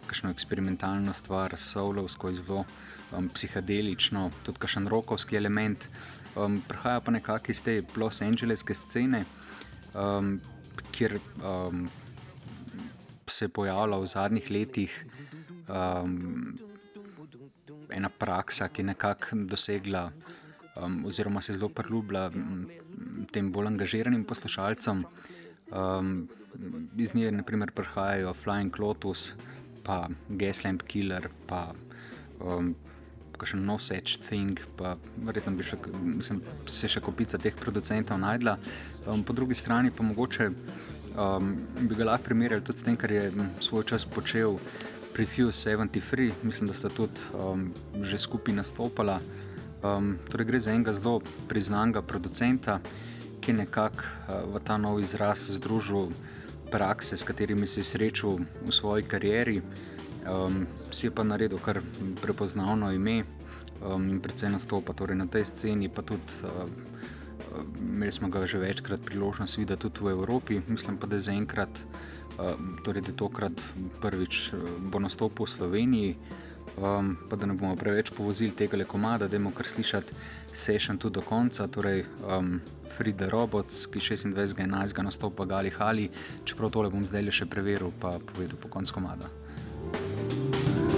kakšno 0.07 0.31
eksperimentalno 0.35 1.15
stvar, 1.17 1.57
solovsko, 1.59 2.33
zelo 2.33 2.65
um, 3.13 3.29
psihedelično, 3.35 4.29
tudi 4.47 4.63
kakšen 4.63 4.89
rokovski 4.91 5.39
element. 5.39 5.89
Um, 6.39 6.61
prihaja 6.69 7.03
pa 7.03 7.15
nekako 7.15 7.53
iz 7.53 7.63
te 7.65 7.81
Los 7.97 8.23
Angeleske 8.23 8.75
scene, 8.79 9.25
um, 9.95 10.39
kjer 10.95 11.19
um, 11.43 11.89
se 13.29 13.45
je 13.45 13.55
pojavila 13.55 13.99
v 13.99 14.07
zadnjih 14.07 14.51
letih 14.51 14.95
um, 15.69 16.59
ena 17.91 18.09
praksa, 18.09 18.69
ki 18.69 18.83
je 18.83 18.91
nekako 18.93 19.43
dosegla 19.51 20.09
um, 20.77 21.05
oziroma 21.07 21.43
se 21.43 21.53
zelo 21.53 21.69
priljubila 21.69 22.31
tem 23.33 23.53
bolj 23.53 23.73
angažiranim 23.73 24.25
poslušalcem. 24.25 25.05
Um, 25.69 26.29
iz 26.97 27.15
nje 27.15 27.33
naprimer 27.33 27.71
prihajajo 27.77 28.35
Flying 28.45 28.79
Lotus, 28.81 29.35
pa 29.85 30.09
Gaslamp 30.29 30.83
Killer, 30.89 31.29
pa 31.47 31.73
um, 32.41 32.75
kakšen 33.39 33.65
no 33.65 33.79
such 33.79 34.19
thing, 34.29 34.59
pa 34.77 34.97
verjetno 35.17 35.55
bi 35.57 35.67
še, 35.67 35.79
se 36.67 36.91
še 36.91 37.03
kopica 37.05 37.39
teh 37.39 37.55
producentov 37.57 38.19
najdla. 38.21 38.59
Um, 39.07 39.23
po 39.23 39.37
drugi 39.37 39.55
strani 39.55 39.95
pa 39.95 40.07
mogoče 40.07 40.51
um, 40.51 41.55
bi 41.81 41.99
ga 41.99 42.11
lahko 42.11 42.31
primerjali 42.31 42.65
tudi 42.67 42.83
s 42.83 42.87
tem, 42.89 42.99
kar 42.99 43.13
je 43.15 43.31
svoj 43.65 43.87
čas 43.93 44.07
počel 44.07 44.59
pri 45.15 45.27
Fuse 45.27 45.71
73, 45.71 46.31
mislim, 46.43 46.69
da 46.71 46.75
sta 46.77 46.91
tudi 46.93 47.23
um, 47.35 47.69
že 48.03 48.21
skupaj 48.23 48.55
nastopala. 48.55 49.19
Um, 49.79 50.19
torej 50.31 50.47
gre 50.47 50.61
za 50.61 50.73
enega 50.75 50.93
zelo 50.93 51.21
priznanega 51.49 52.03
producenta, 52.03 52.81
ki 53.41 53.51
je 53.51 53.57
nekako 53.63 54.03
uh, 54.03 54.43
v 54.55 54.63
ta 54.67 54.75
nov 54.75 54.99
izraz 54.99 55.47
združil 55.55 56.11
prakse, 56.71 57.17
s 57.17 57.23
katerimi 57.23 57.67
se 57.67 57.81
je 57.81 57.85
srečal 57.85 58.43
v 58.43 58.71
svoji 58.75 59.07
karieri. 59.07 59.63
Um, 60.27 60.67
si 60.91 61.07
je 61.07 61.15
pa 61.15 61.23
naredil 61.23 61.63
kar 61.63 61.79
prepoznavno 62.23 62.91
ime 62.93 63.23
um, 63.79 64.11
in 64.11 64.19
predvsem 64.21 64.53
nastopa 64.53 64.93
torej 64.93 65.17
na 65.17 65.31
tej 65.31 65.47
sceni, 65.47 65.89
pa 65.89 66.03
tudi 66.03 66.27
uh, 66.43 66.67
imeli 67.79 68.13
smo 68.13 68.29
ga 68.29 68.47
že 68.47 68.59
večkrat 68.59 69.01
priložnost 69.01 69.57
videti 69.57 69.81
tudi 69.81 70.05
v 70.05 70.11
Evropi. 70.11 70.61
Mislim 70.67 70.99
pa, 70.99 71.07
da 71.07 71.17
je 71.17 71.31
zaenkrat, 71.31 71.71
uh, 71.71 72.59
torej 72.83 73.07
da 73.07 73.15
je 73.15 73.17
tokrat 73.17 73.63
prvič 74.03 74.53
uh, 74.53 74.59
bo 74.91 74.99
nastopil 74.99 75.47
v 75.47 75.51
Sloveniji. 75.51 76.17
Um, 76.77 77.17
pa 77.31 77.37
da 77.37 77.47
ne 77.47 77.55
bomo 77.55 77.77
preveč 77.77 78.11
povozili 78.11 78.55
tega 78.55 78.77
le 78.77 78.85
komada, 78.85 79.29
da 79.29 79.39
bomo 79.39 79.51
kar 79.57 79.67
slišati 79.67 80.15
sešen 80.53 80.99
tudi 80.99 81.15
do 81.15 81.23
konca. 81.23 81.67
Torej, 81.67 82.05
um, 82.29 82.61
Frida 82.97 83.29
Robots, 83.31 83.87
ki 83.87 83.99
26.11. 83.99 85.03
nastopa 85.03 85.45
Gali 85.45 85.71
Hali, 85.71 86.09
čeprav 86.45 86.71
tole 86.71 86.91
bom 86.91 87.05
zdaj 87.05 87.23
le 87.23 87.35
še 87.35 87.47
preveril, 87.47 87.93
pa 88.01 88.19
povedal 88.33 88.59
po 88.61 88.69
koncu 88.69 89.01
komada. 89.01 89.31
Whatever 89.89 90.98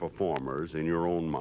performers 0.00 0.74
in 0.74 0.86
your 0.86 1.06
own 1.06 1.28
mind. 1.30 1.39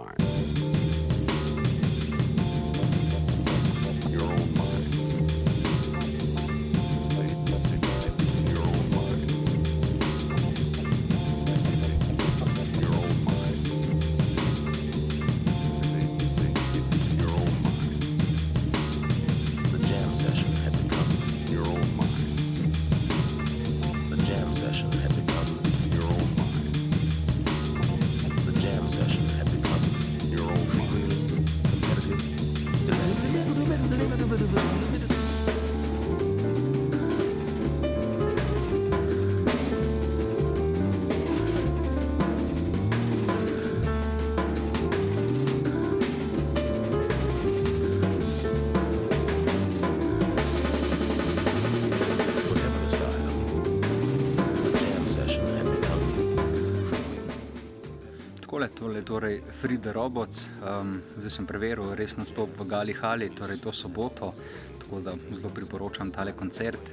Je 59.00 59.06
torej 59.06 59.42
Frida 59.62 59.92
Robots. 59.96 60.50
Um, 60.60 61.00
zdaj 61.16 61.32
sem 61.32 61.46
preveril, 61.48 61.96
res 61.96 62.18
nastop 62.20 62.52
v 62.60 62.68
Gali 62.68 62.92
Hali, 62.92 63.30
torej 63.32 63.64
to 63.64 63.72
soboto, 63.72 64.34
tako 64.76 65.00
da 65.00 65.16
zelo 65.32 65.52
priporočam 65.56 66.12
tale 66.12 66.36
koncert. 66.36 66.92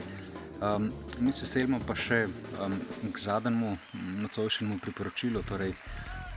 Um, 0.62 0.92
mi 1.18 1.34
se 1.34 1.46
selimo 1.46 1.80
pa 1.82 1.98
še 1.98 2.28
um, 2.62 2.78
k 3.10 3.16
zadnjemu 3.18 3.74
nocojšnjemu 4.22 4.78
priporočilu, 4.78 5.42
torej 5.42 5.74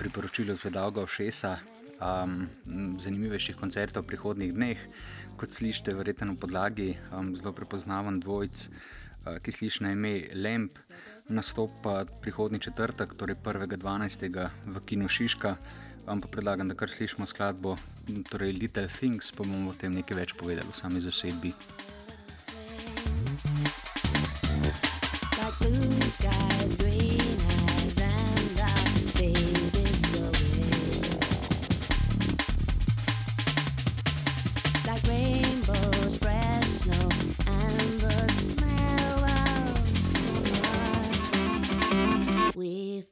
priporočilu 0.02 0.58
Zvedavga 0.58 1.06
Všesa, 1.06 1.54
um, 2.02 2.50
zanimivejših 2.98 3.62
koncertov 3.62 4.08
v 4.08 4.16
prihodnih 4.16 4.56
dneh. 4.58 4.82
Kot 5.38 5.54
slišite, 5.54 5.94
verjetno 5.94 6.34
v 6.34 6.42
podlagi 6.42 6.90
um, 7.14 7.36
zelo 7.38 7.54
prepoznaven 7.54 8.18
dvojc, 8.18 8.66
uh, 8.66 9.38
ki 9.38 9.54
sliši 9.54 9.86
na 9.86 9.94
ime 9.94 10.34
Lemp, 10.34 10.82
nastopa 11.30 12.06
prihodnji 12.22 12.60
četrtek, 12.60 13.14
torej 13.14 13.36
1.12. 13.44 14.50
v 14.66 14.80
Kinu 14.86 15.08
Šiška. 15.08 15.56
Vam 16.08 16.22
pa 16.22 16.28
predlagam, 16.28 16.68
da 16.68 16.76
kar 16.76 16.90
slišimo 16.90 17.26
skladbo, 17.26 17.78
torej 18.30 18.54
Little 18.54 18.88
Things, 18.88 19.32
pa 19.32 19.44
bomo 19.44 19.70
o 19.70 19.78
tem 19.78 19.94
nekaj 19.94 20.18
več 20.18 20.34
povedali 20.34 20.68
v 20.72 20.76
sami 20.76 21.02
zasedbi. 21.02 21.54
Like 25.40 25.58
blue 25.60 26.10
skies, 26.10 26.76
green 26.78 26.99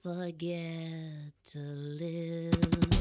forget 0.07 1.33
to 1.43 1.59
live. 1.59 2.96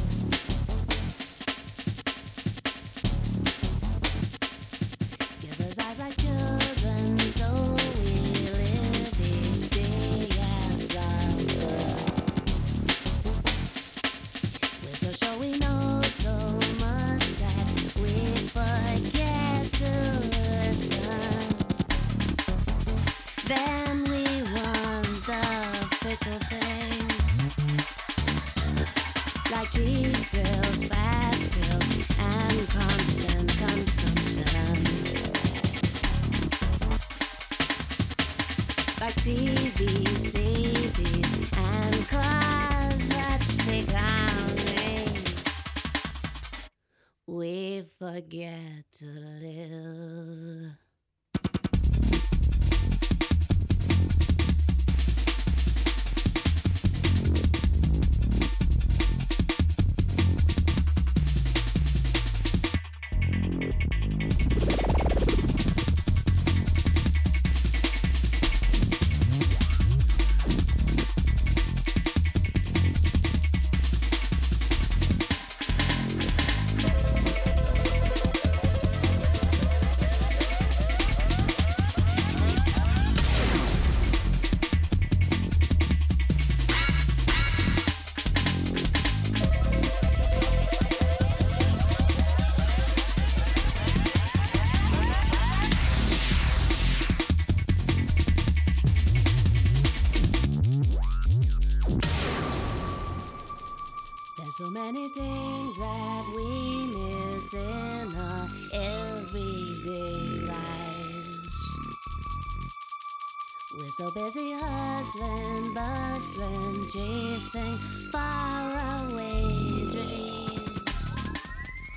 We're 113.76 113.90
so 113.90 114.10
busy 114.10 114.54
hustling, 114.54 115.74
bustling, 115.74 116.88
chasing 116.88 117.76
faraway 118.10 119.44
dreams. 119.92 121.12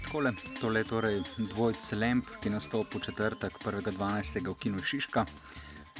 Takole, 0.03 0.33
tole 0.59 0.79
je 0.79 0.87
torej 0.89 1.21
dvojc 1.37 1.91
Lemp, 1.95 2.27
ki 2.43 2.51
nastopa 2.51 2.99
v 2.99 3.05
četrtek 3.07 3.55
1.12. 3.63 4.41
v 4.49 4.55
Kinu 4.59 4.83
Šiška. 4.83 5.23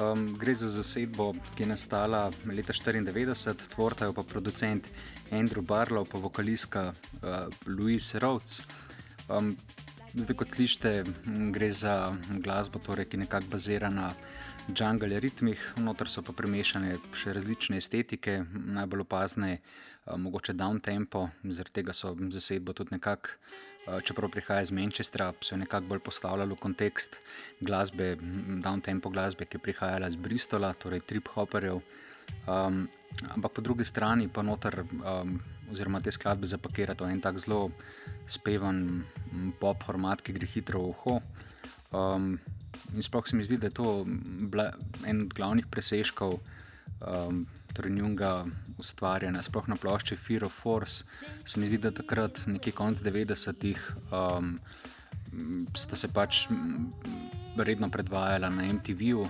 Um, 0.04 0.36
gre 0.36 0.56
za 0.56 0.68
zasedbo, 0.68 1.32
ki 1.56 1.64
je 1.64 1.70
nastala 1.72 2.26
leta 2.44 2.76
1994, 2.76 3.72
tvortajo 3.72 4.14
pa 4.14 4.28
producent 4.28 4.84
Andrew 5.32 5.64
Barlow, 5.64 6.04
pa 6.04 6.20
vokalistka 6.20 6.92
uh, 6.92 7.48
Louise 7.72 8.20
Rhodes. 8.20 8.68
Um, 9.32 9.56
zdaj, 10.12 10.36
kot 10.36 10.52
slišite, 10.60 11.04
gre 11.56 11.72
za 11.72 12.12
glasbo, 12.44 12.84
torej, 12.84 13.08
ki 13.08 13.24
nekako 13.24 13.56
bazira 13.56 13.88
na 13.88 14.12
jungle 14.76 15.20
ritmih, 15.20 15.62
noter 15.78 16.10
so 16.10 16.22
pa 16.26 16.34
premešane 16.36 16.98
še 17.18 17.34
različne 17.36 17.80
estetike, 17.80 18.42
najbolj 18.54 19.06
opazne, 19.06 19.58
uh, 19.60 20.18
mogoče 20.18 20.54
down 20.54 20.80
tempo, 20.84 21.28
zaradi 21.44 21.82
tega 21.82 21.94
so 21.94 22.16
zasedbo 22.30 22.74
tudi 22.74 22.98
nekako. 22.98 23.36
Uh, 23.88 24.02
Čeprav 24.06 24.30
prihaja 24.30 24.62
iz 24.62 24.72
Manchestra, 24.76 25.32
so 25.42 25.56
jo 25.56 25.60
nekako 25.64 25.88
bolj 25.90 26.02
postavljali 26.06 26.54
v 26.54 26.62
kontekst 26.62 27.16
glasbe, 27.62 28.12
down 28.62 28.84
tempo 28.86 29.10
glasbe, 29.10 29.48
ki 29.50 29.58
je 29.58 29.64
prihajala 29.66 30.12
iz 30.12 30.18
Bristola, 30.20 30.74
torej 30.78 31.02
trip 31.10 31.32
hopperjev. 31.34 31.80
Um, 32.46 32.84
ampak 33.34 33.56
po 33.56 33.62
drugi 33.66 33.86
strani 33.86 34.28
pa 34.28 34.44
noter, 34.46 34.84
um, 34.84 35.40
oziroma 35.72 36.02
te 36.02 36.12
skladbe 36.12 36.48
zapakirati 36.48 37.04
v 37.04 37.16
en 37.16 37.22
tak 37.22 37.40
zelo 37.42 37.72
speven 38.30 39.04
pop 39.60 39.82
format, 39.86 40.22
ki 40.22 40.36
gre 40.38 40.48
hitro 40.48 40.84
v 40.84 40.94
uho. 40.94 41.16
Um, 41.90 42.38
in 42.94 43.04
sploh 43.04 43.28
se 43.28 43.36
mi 43.36 43.44
zdi, 43.44 43.58
da 43.58 43.68
je 43.68 43.78
to 43.80 44.06
en 45.06 45.22
od 45.22 45.34
glavnih 45.34 45.68
presežkov 45.68 46.40
um, 47.02 47.46
torej 47.74 47.92
njunga 47.92 48.46
ustvarjanja, 48.78 49.44
sploh 49.44 49.68
na 49.68 49.76
plošči 49.76 50.18
Fear 50.18 50.46
of 50.46 50.56
Force. 50.62 51.04
Se 51.46 51.60
mi 51.60 51.68
zdi, 51.68 51.78
da 51.78 51.92
takrat, 51.92 52.42
nekje 52.48 52.74
konc 52.74 53.02
90-ih, 53.04 53.80
um, 54.12 54.58
sta 55.78 55.96
se 56.00 56.10
pač 56.14 56.48
m, 56.50 56.90
redno 57.58 57.90
predvajala 57.92 58.50
na 58.50 58.66
MTV-ju. 58.74 59.28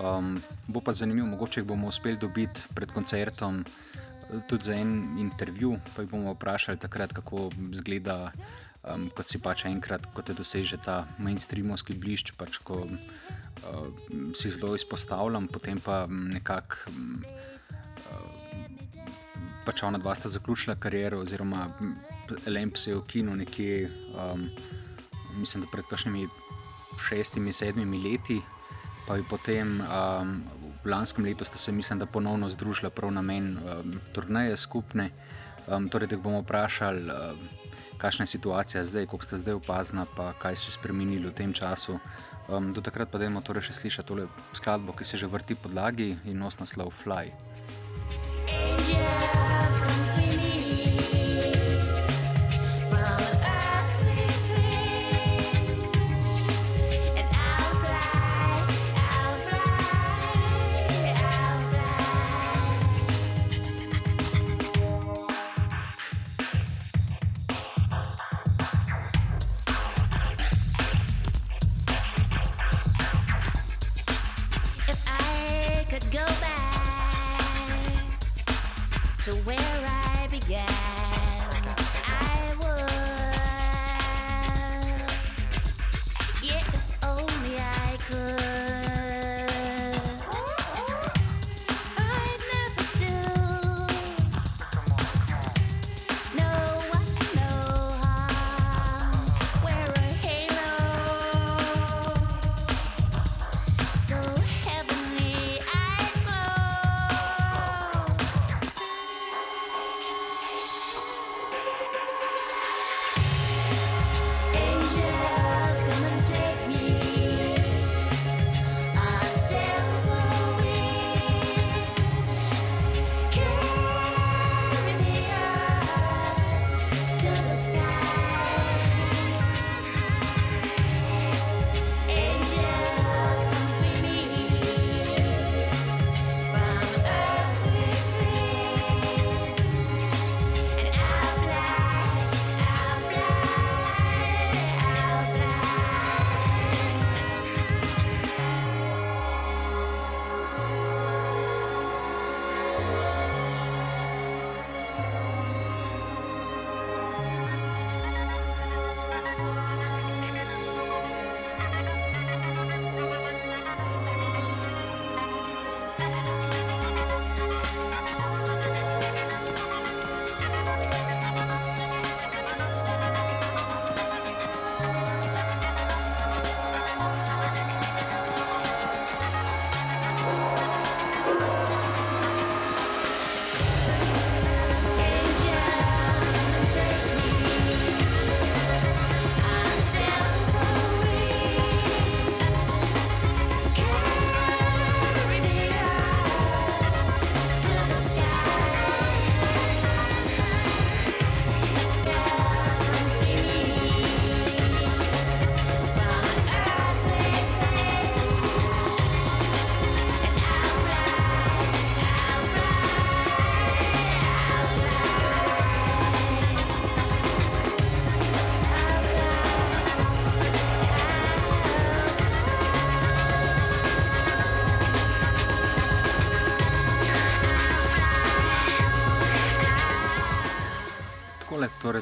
Um, 0.00 0.38
bo 0.66 0.80
pa 0.80 0.92
zanimivo, 0.96 1.28
mogoče 1.28 1.60
jih 1.60 1.68
bomo 1.68 1.88
uspeli 1.90 2.16
dobiti 2.16 2.62
pred 2.74 2.92
koncertom 2.94 3.60
eh, 3.60 4.38
tudi 4.48 4.64
za 4.70 4.74
en 4.74 5.18
intervju, 5.18 5.74
pa 5.94 6.02
jih 6.02 6.10
bomo 6.10 6.32
vprašali 6.32 6.78
takrat, 6.80 7.12
kako 7.12 7.50
izgleda, 7.70 8.30
um, 8.84 9.08
kot 9.16 9.28
si 9.28 9.40
pač 9.42 9.64
enkrat, 9.68 10.06
ko 10.14 10.22
te 10.22 10.36
doseže 10.36 10.80
ta 10.84 11.04
mainstreamovski 11.18 11.94
blišč, 11.94 12.34
pač 12.38 12.60
ko 12.64 12.84
uh, 12.86 13.88
si 14.34 14.50
zelo 14.50 14.74
izpostavljam, 14.78 15.48
potem 15.48 15.80
pa 15.80 16.06
nekako. 16.08 16.90
Um, 16.94 17.22
Pač 19.60 19.82
ona 19.84 19.98
dva 20.00 20.14
sta 20.16 20.26
zaključila 20.32 20.74
kariero, 20.80 21.18
oziroma 21.20 21.66
Lemp 22.48 22.78
se 22.80 22.90
je 22.90 22.96
v 22.96 23.02
kinu 23.06 23.34
nekje, 23.36 23.90
um, 24.16 24.46
mislim, 25.36 25.66
da 25.66 25.68
pred 25.70 25.84
kakšnimi 25.84 26.24
šestimi, 27.08 27.52
sedmimi 27.52 28.00
leti, 28.00 28.40
pa 29.06 29.16
je 29.16 29.26
potem 29.28 29.80
um, 29.84 30.32
v 30.84 30.90
lanskem 30.90 31.24
letu 31.24 31.44
sta 31.44 31.58
se, 31.58 31.72
mislim, 31.72 31.98
da 31.98 32.06
ponovno 32.06 32.48
združila 32.48 32.90
prav 32.90 33.12
na 33.12 33.22
men 33.22 33.56
um, 33.58 34.00
turneje 34.14 34.56
skupne. 34.56 35.10
Um, 35.70 35.88
torej, 35.88 36.08
da 36.10 36.16
bomo 36.16 36.40
vprašali, 36.42 37.06
um, 37.06 37.48
kakšna 37.98 38.22
je 38.22 38.34
situacija 38.34 38.84
zdaj, 38.84 39.06
kako 39.06 39.22
ste 39.22 39.36
zdaj 39.36 39.54
opazna, 39.54 40.06
pa 40.16 40.32
kaj 40.32 40.56
se 40.56 40.68
je 40.68 40.74
spremenilo 40.74 41.30
v 41.30 41.34
tem 41.34 41.52
času. 41.52 41.98
Um, 42.48 42.72
do 42.74 42.82
takrat 42.82 43.10
pa 43.10 43.18
dajmo 43.22 43.40
torej 43.46 43.68
še 43.68 43.76
slišati 43.78 44.08
tole 44.08 44.26
skladbo, 44.52 44.92
ki 44.92 45.04
se 45.06 45.20
že 45.20 45.30
vrti 45.30 45.54
podlagi 45.54 46.16
in 46.26 46.42
nos 46.42 46.58
naslov 46.58 46.90
Fly. 46.90 47.30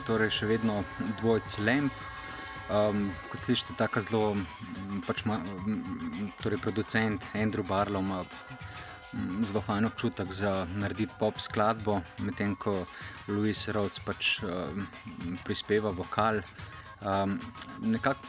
Torej, 0.09 0.33
še 0.41 0.49
vedno 0.49 0.83
dvojc 1.21 1.59
Lemp. 1.65 1.93
Um, 2.69 3.09
kot 3.33 3.45
slišite, 3.47 3.77
tako 3.81 4.01
zelo, 4.05 4.25
pač 5.07 5.23
ma, 5.25 5.39
torej 6.43 6.61
producent 6.61 7.25
Andrew 7.33 7.65
Barlow 7.65 8.05
ima 8.05 8.25
zelo 9.49 9.63
fajn 9.65 9.89
občutek 9.89 10.33
za 10.33 10.67
narediti 10.77 11.17
pop 11.19 11.41
skladbo, 11.41 12.03
medtem 12.21 12.53
ko 12.61 12.85
Louis 13.29 13.57
Rhodes 13.73 13.97
pač 14.05 14.37
um, 14.45 14.85
prispeva 15.49 15.95
vokal. 15.97 16.43
Um, 17.01 17.39
nekako 17.81 18.21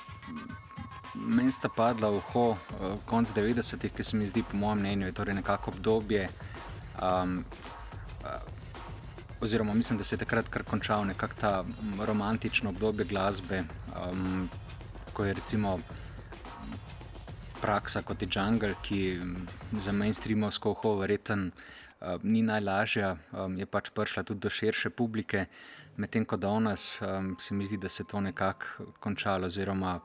meni 1.16 1.52
sta 1.52 1.68
padla 1.68 2.12
v 2.14 2.22
uho 2.22 2.46
uh, 2.54 2.96
konc 3.10 3.32
90-ih, 3.36 3.92
ki 3.92 4.04
se 4.04 4.16
mi 4.16 4.30
zdi, 4.30 4.44
po 4.44 4.56
mojem 4.56 4.86
mnenju, 4.86 5.10
je 5.10 5.18
torej 5.20 5.36
nekako 5.36 5.76
obdobje. 5.76 6.30
Um, 7.04 7.44
oziroma 9.42 9.74
mislim, 9.74 9.98
da 9.98 10.04
se 10.04 10.16
je 10.16 10.20
takrat 10.20 10.50
kar 10.50 10.64
končal 10.64 11.06
nekako 11.06 11.34
ta 11.42 11.66
romantično 12.00 12.70
obdobje 12.70 13.06
glasbe, 13.06 13.64
um, 14.12 14.50
ko 15.14 15.26
je 15.26 15.34
recimo 15.34 15.80
praksa 17.62 18.02
kot 18.02 18.22
je 18.22 18.28
Jungle, 18.32 18.74
ki 18.82 19.20
za 19.72 19.92
mainstreamovsko 19.92 20.72
oho 20.72 20.96
verjeten 20.96 21.52
uh, 21.52 22.08
ni 22.24 22.42
najlažja, 22.42 23.18
um, 23.32 23.58
je 23.58 23.66
pač 23.66 23.90
prišla 23.90 24.24
tudi 24.24 24.40
do 24.40 24.50
širše 24.50 24.90
publike, 24.90 25.46
medtem 25.98 26.26
ko 26.26 26.38
danes 26.38 27.02
um, 27.02 27.36
se 27.40 27.54
mi 27.54 27.66
zdi, 27.66 27.78
da 27.78 27.90
se 27.90 28.04
to 28.04 28.22
nekako 28.22 28.92
končalo, 29.00 29.48
oziroma 29.48 30.00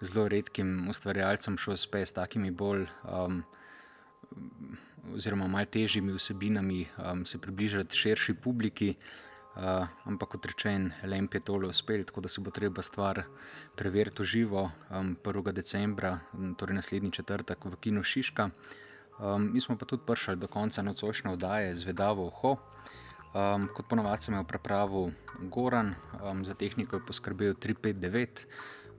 zelo 0.00 0.28
redkim 0.28 0.88
ustvarjalcem 0.88 1.58
šlo 1.58 1.76
spet 1.76 2.08
s 2.08 2.12
takimi 2.12 2.50
bolj. 2.50 2.86
Um, 3.04 3.44
oziroma 5.14 5.48
malo 5.48 5.66
težjimi 5.66 6.12
vsebinami 6.12 6.86
um, 6.86 7.26
se 7.26 7.38
približati 7.38 7.96
širši 7.96 8.34
publiki. 8.34 8.94
Uh, 9.52 9.84
ampak 10.08 10.30
kot 10.32 10.46
rečen, 10.48 10.92
Lemp 11.04 11.34
je 11.34 11.40
tole 11.40 11.68
uspel, 11.68 12.04
tako 12.08 12.20
da 12.24 12.28
se 12.28 12.40
bo 12.40 12.50
treba 12.50 12.82
stvar 12.82 13.22
preveriti 13.76 14.22
v 14.22 14.24
živo 14.24 14.62
um, 14.90 15.16
1. 15.24 15.52
decembra, 15.52 16.18
torej 16.56 16.74
naslednji 16.74 17.10
četrtek 17.10 17.64
v 17.64 17.76
Kinu 17.76 18.02
Šiška. 18.02 18.48
Um, 19.18 19.50
mi 19.52 19.60
smo 19.60 19.76
pa 19.76 19.84
tudi 19.84 20.02
prišli 20.06 20.36
do 20.36 20.48
konca 20.48 20.82
nocojšnje 20.82 21.30
oddaje 21.30 21.76
Zvedavo 21.76 22.30
Ho. 22.30 22.56
Um, 23.34 23.68
kot 23.74 23.88
ponovadi 23.88 24.22
sem 24.22 24.34
imel 24.34 24.44
prepravo 24.44 25.10
Goran, 25.52 25.94
um, 26.20 26.44
za 26.44 26.54
tehniko 26.54 26.96
je 26.96 27.06
poskrbel 27.06 27.54
359, 27.54 28.44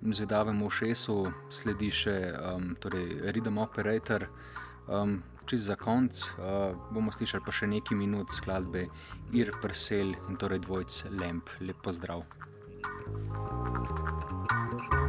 zvedavemu 0.02 0.70
šesu 0.70 1.32
sledi 1.50 1.92
še 1.92 2.18
um, 2.34 2.76
torej 2.82 3.10
Rhythm 3.30 3.58
Operator. 3.62 4.26
Um, 4.88 5.22
Čez 5.46 5.68
za 5.68 5.76
konc 5.76 6.14
uh, 6.14 6.72
bomo 6.92 7.12
slišali 7.12 7.44
pa 7.44 7.52
še 7.52 7.68
nekaj 7.68 7.98
minut 8.00 8.32
skladbe 8.32 8.88
Ir 9.36 9.52
Prsel 9.62 10.16
in 10.30 10.40
torej 10.40 10.64
dvojc 10.64 11.04
Lemp. 11.12 11.52
Lep 11.60 11.84
pozdrav. 11.84 12.24
Zvedavo 13.04 14.80
uho. 14.80 15.03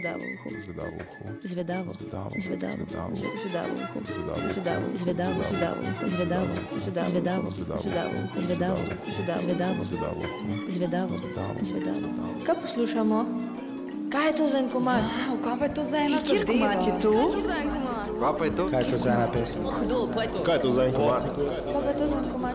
Zvedavo 0.00 0.24
uho. 0.34 0.48
Zvedavo. 1.44 1.90
Zvedavo. 1.92 2.30
Zvedavo. 2.40 2.76
Zvedavo. 2.80 3.12
Zve- 3.14 3.36
Zvedavo 3.36 3.72
uho. 3.74 3.98
Zvedavo. 4.48 4.84
Zvedavo. 4.96 5.42
Zvedavo. 5.44 5.82
Zvedavo. 6.08 6.48
Zvedavo. 6.78 7.04
Zvedavo. 7.06 7.46
Zvedavo. 7.50 8.08
Zvedavo. 8.36 8.78
Zvedavo. 9.10 9.40
Zvedavo. 9.40 9.84
Zvedavo 9.84 10.20
uho. 10.20 10.70
Zvedavo. 10.70 11.14
Zvedavo. 11.62 12.08
Kaj 12.46 12.54
poslušamo? 12.62 13.18
Kaj 14.10 14.26
je 14.26 14.36
to 14.36 14.46
za 14.48 14.58
en 14.58 14.68
komad? 14.68 15.02
Kaj 15.44 15.58
pa 15.58 15.64
je 15.64 15.74
to 15.74 15.84
za 15.84 15.96
ena 15.98 16.18
Kjer 16.20 16.46
komad 16.46 16.78
je 16.80 16.94
to? 17.02 17.12
Kaj 18.20 18.32
pa 18.38 18.44
je 18.44 18.52
to? 18.56 18.64
Kaj 18.68 18.80
je 18.80 18.90
to 18.90 18.98
za 18.98 19.10
ena 19.10 19.26
pesem? 19.32 19.62
Kdo, 19.84 19.98
kaj 20.06 20.24
je 20.24 20.32
to? 20.32 20.38
Kaj 20.42 20.56
je 20.56 20.60
to 20.60 20.70
za 20.70 20.82
en 20.84 20.92
komad? 20.92 21.22
Kaj 21.24 21.36
pa 21.74 21.90
je 21.90 21.96
to 21.98 22.06
za 22.06 22.18
en 22.18 22.28
komad? 22.32 22.54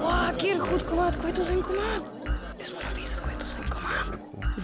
Wow, 0.00 0.30
kjer 0.36 0.58
hud 0.60 0.82
komad, 0.82 1.14
kaj 1.16 1.30
je 1.30 1.34
to 1.34 1.44
za 1.44 1.52
en 1.52 1.62
komad? 1.62 2.00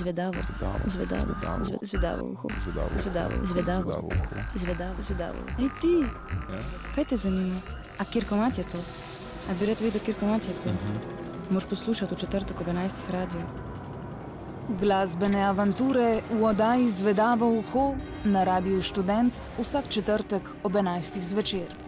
Zvedavo. 0.06 0.38
Zvedavo. 0.86 1.26
Zve- 1.64 1.78
Zvedavo 1.82 2.24
uho. 2.24 2.48
Zvedavo. 2.62 2.88
Zvedavo. 2.94 3.34
Zvedavo. 3.42 3.82
Zvedavo 3.82 4.06
uho. 4.06 4.24
Zvedavo. 4.54 4.94
Zvedavo. 5.00 5.38
Ej 5.58 5.68
ti, 5.80 5.94
kaj 6.94 7.04
te 7.04 7.16
zanima? 7.16 7.58
A 7.98 8.04
kirkomat 8.04 8.58
je 8.58 8.64
to? 8.64 8.78
A 9.50 9.54
bi 9.54 9.66
rad 9.66 9.80
videl, 9.80 10.00
kirkomat 10.00 10.42
je 10.42 10.54
to? 10.54 10.70
Moš 11.50 11.64
poslušati 11.64 12.14
v 12.14 12.18
četrtek 12.18 12.60
ob 12.60 12.66
11. 12.66 12.90
radio. 13.10 13.40
Glasbene 14.70 15.42
avanture 15.42 16.20
v 16.30 16.44
oddaji 16.44 16.88
Zvedavo 16.88 17.48
uho 17.48 17.94
na 18.24 18.44
Radiu 18.44 18.82
Študent 18.82 19.34
vsak 19.58 19.88
četrtek 19.88 20.42
ob 20.62 20.72
11. 20.72 21.22
zvečer. 21.22 21.85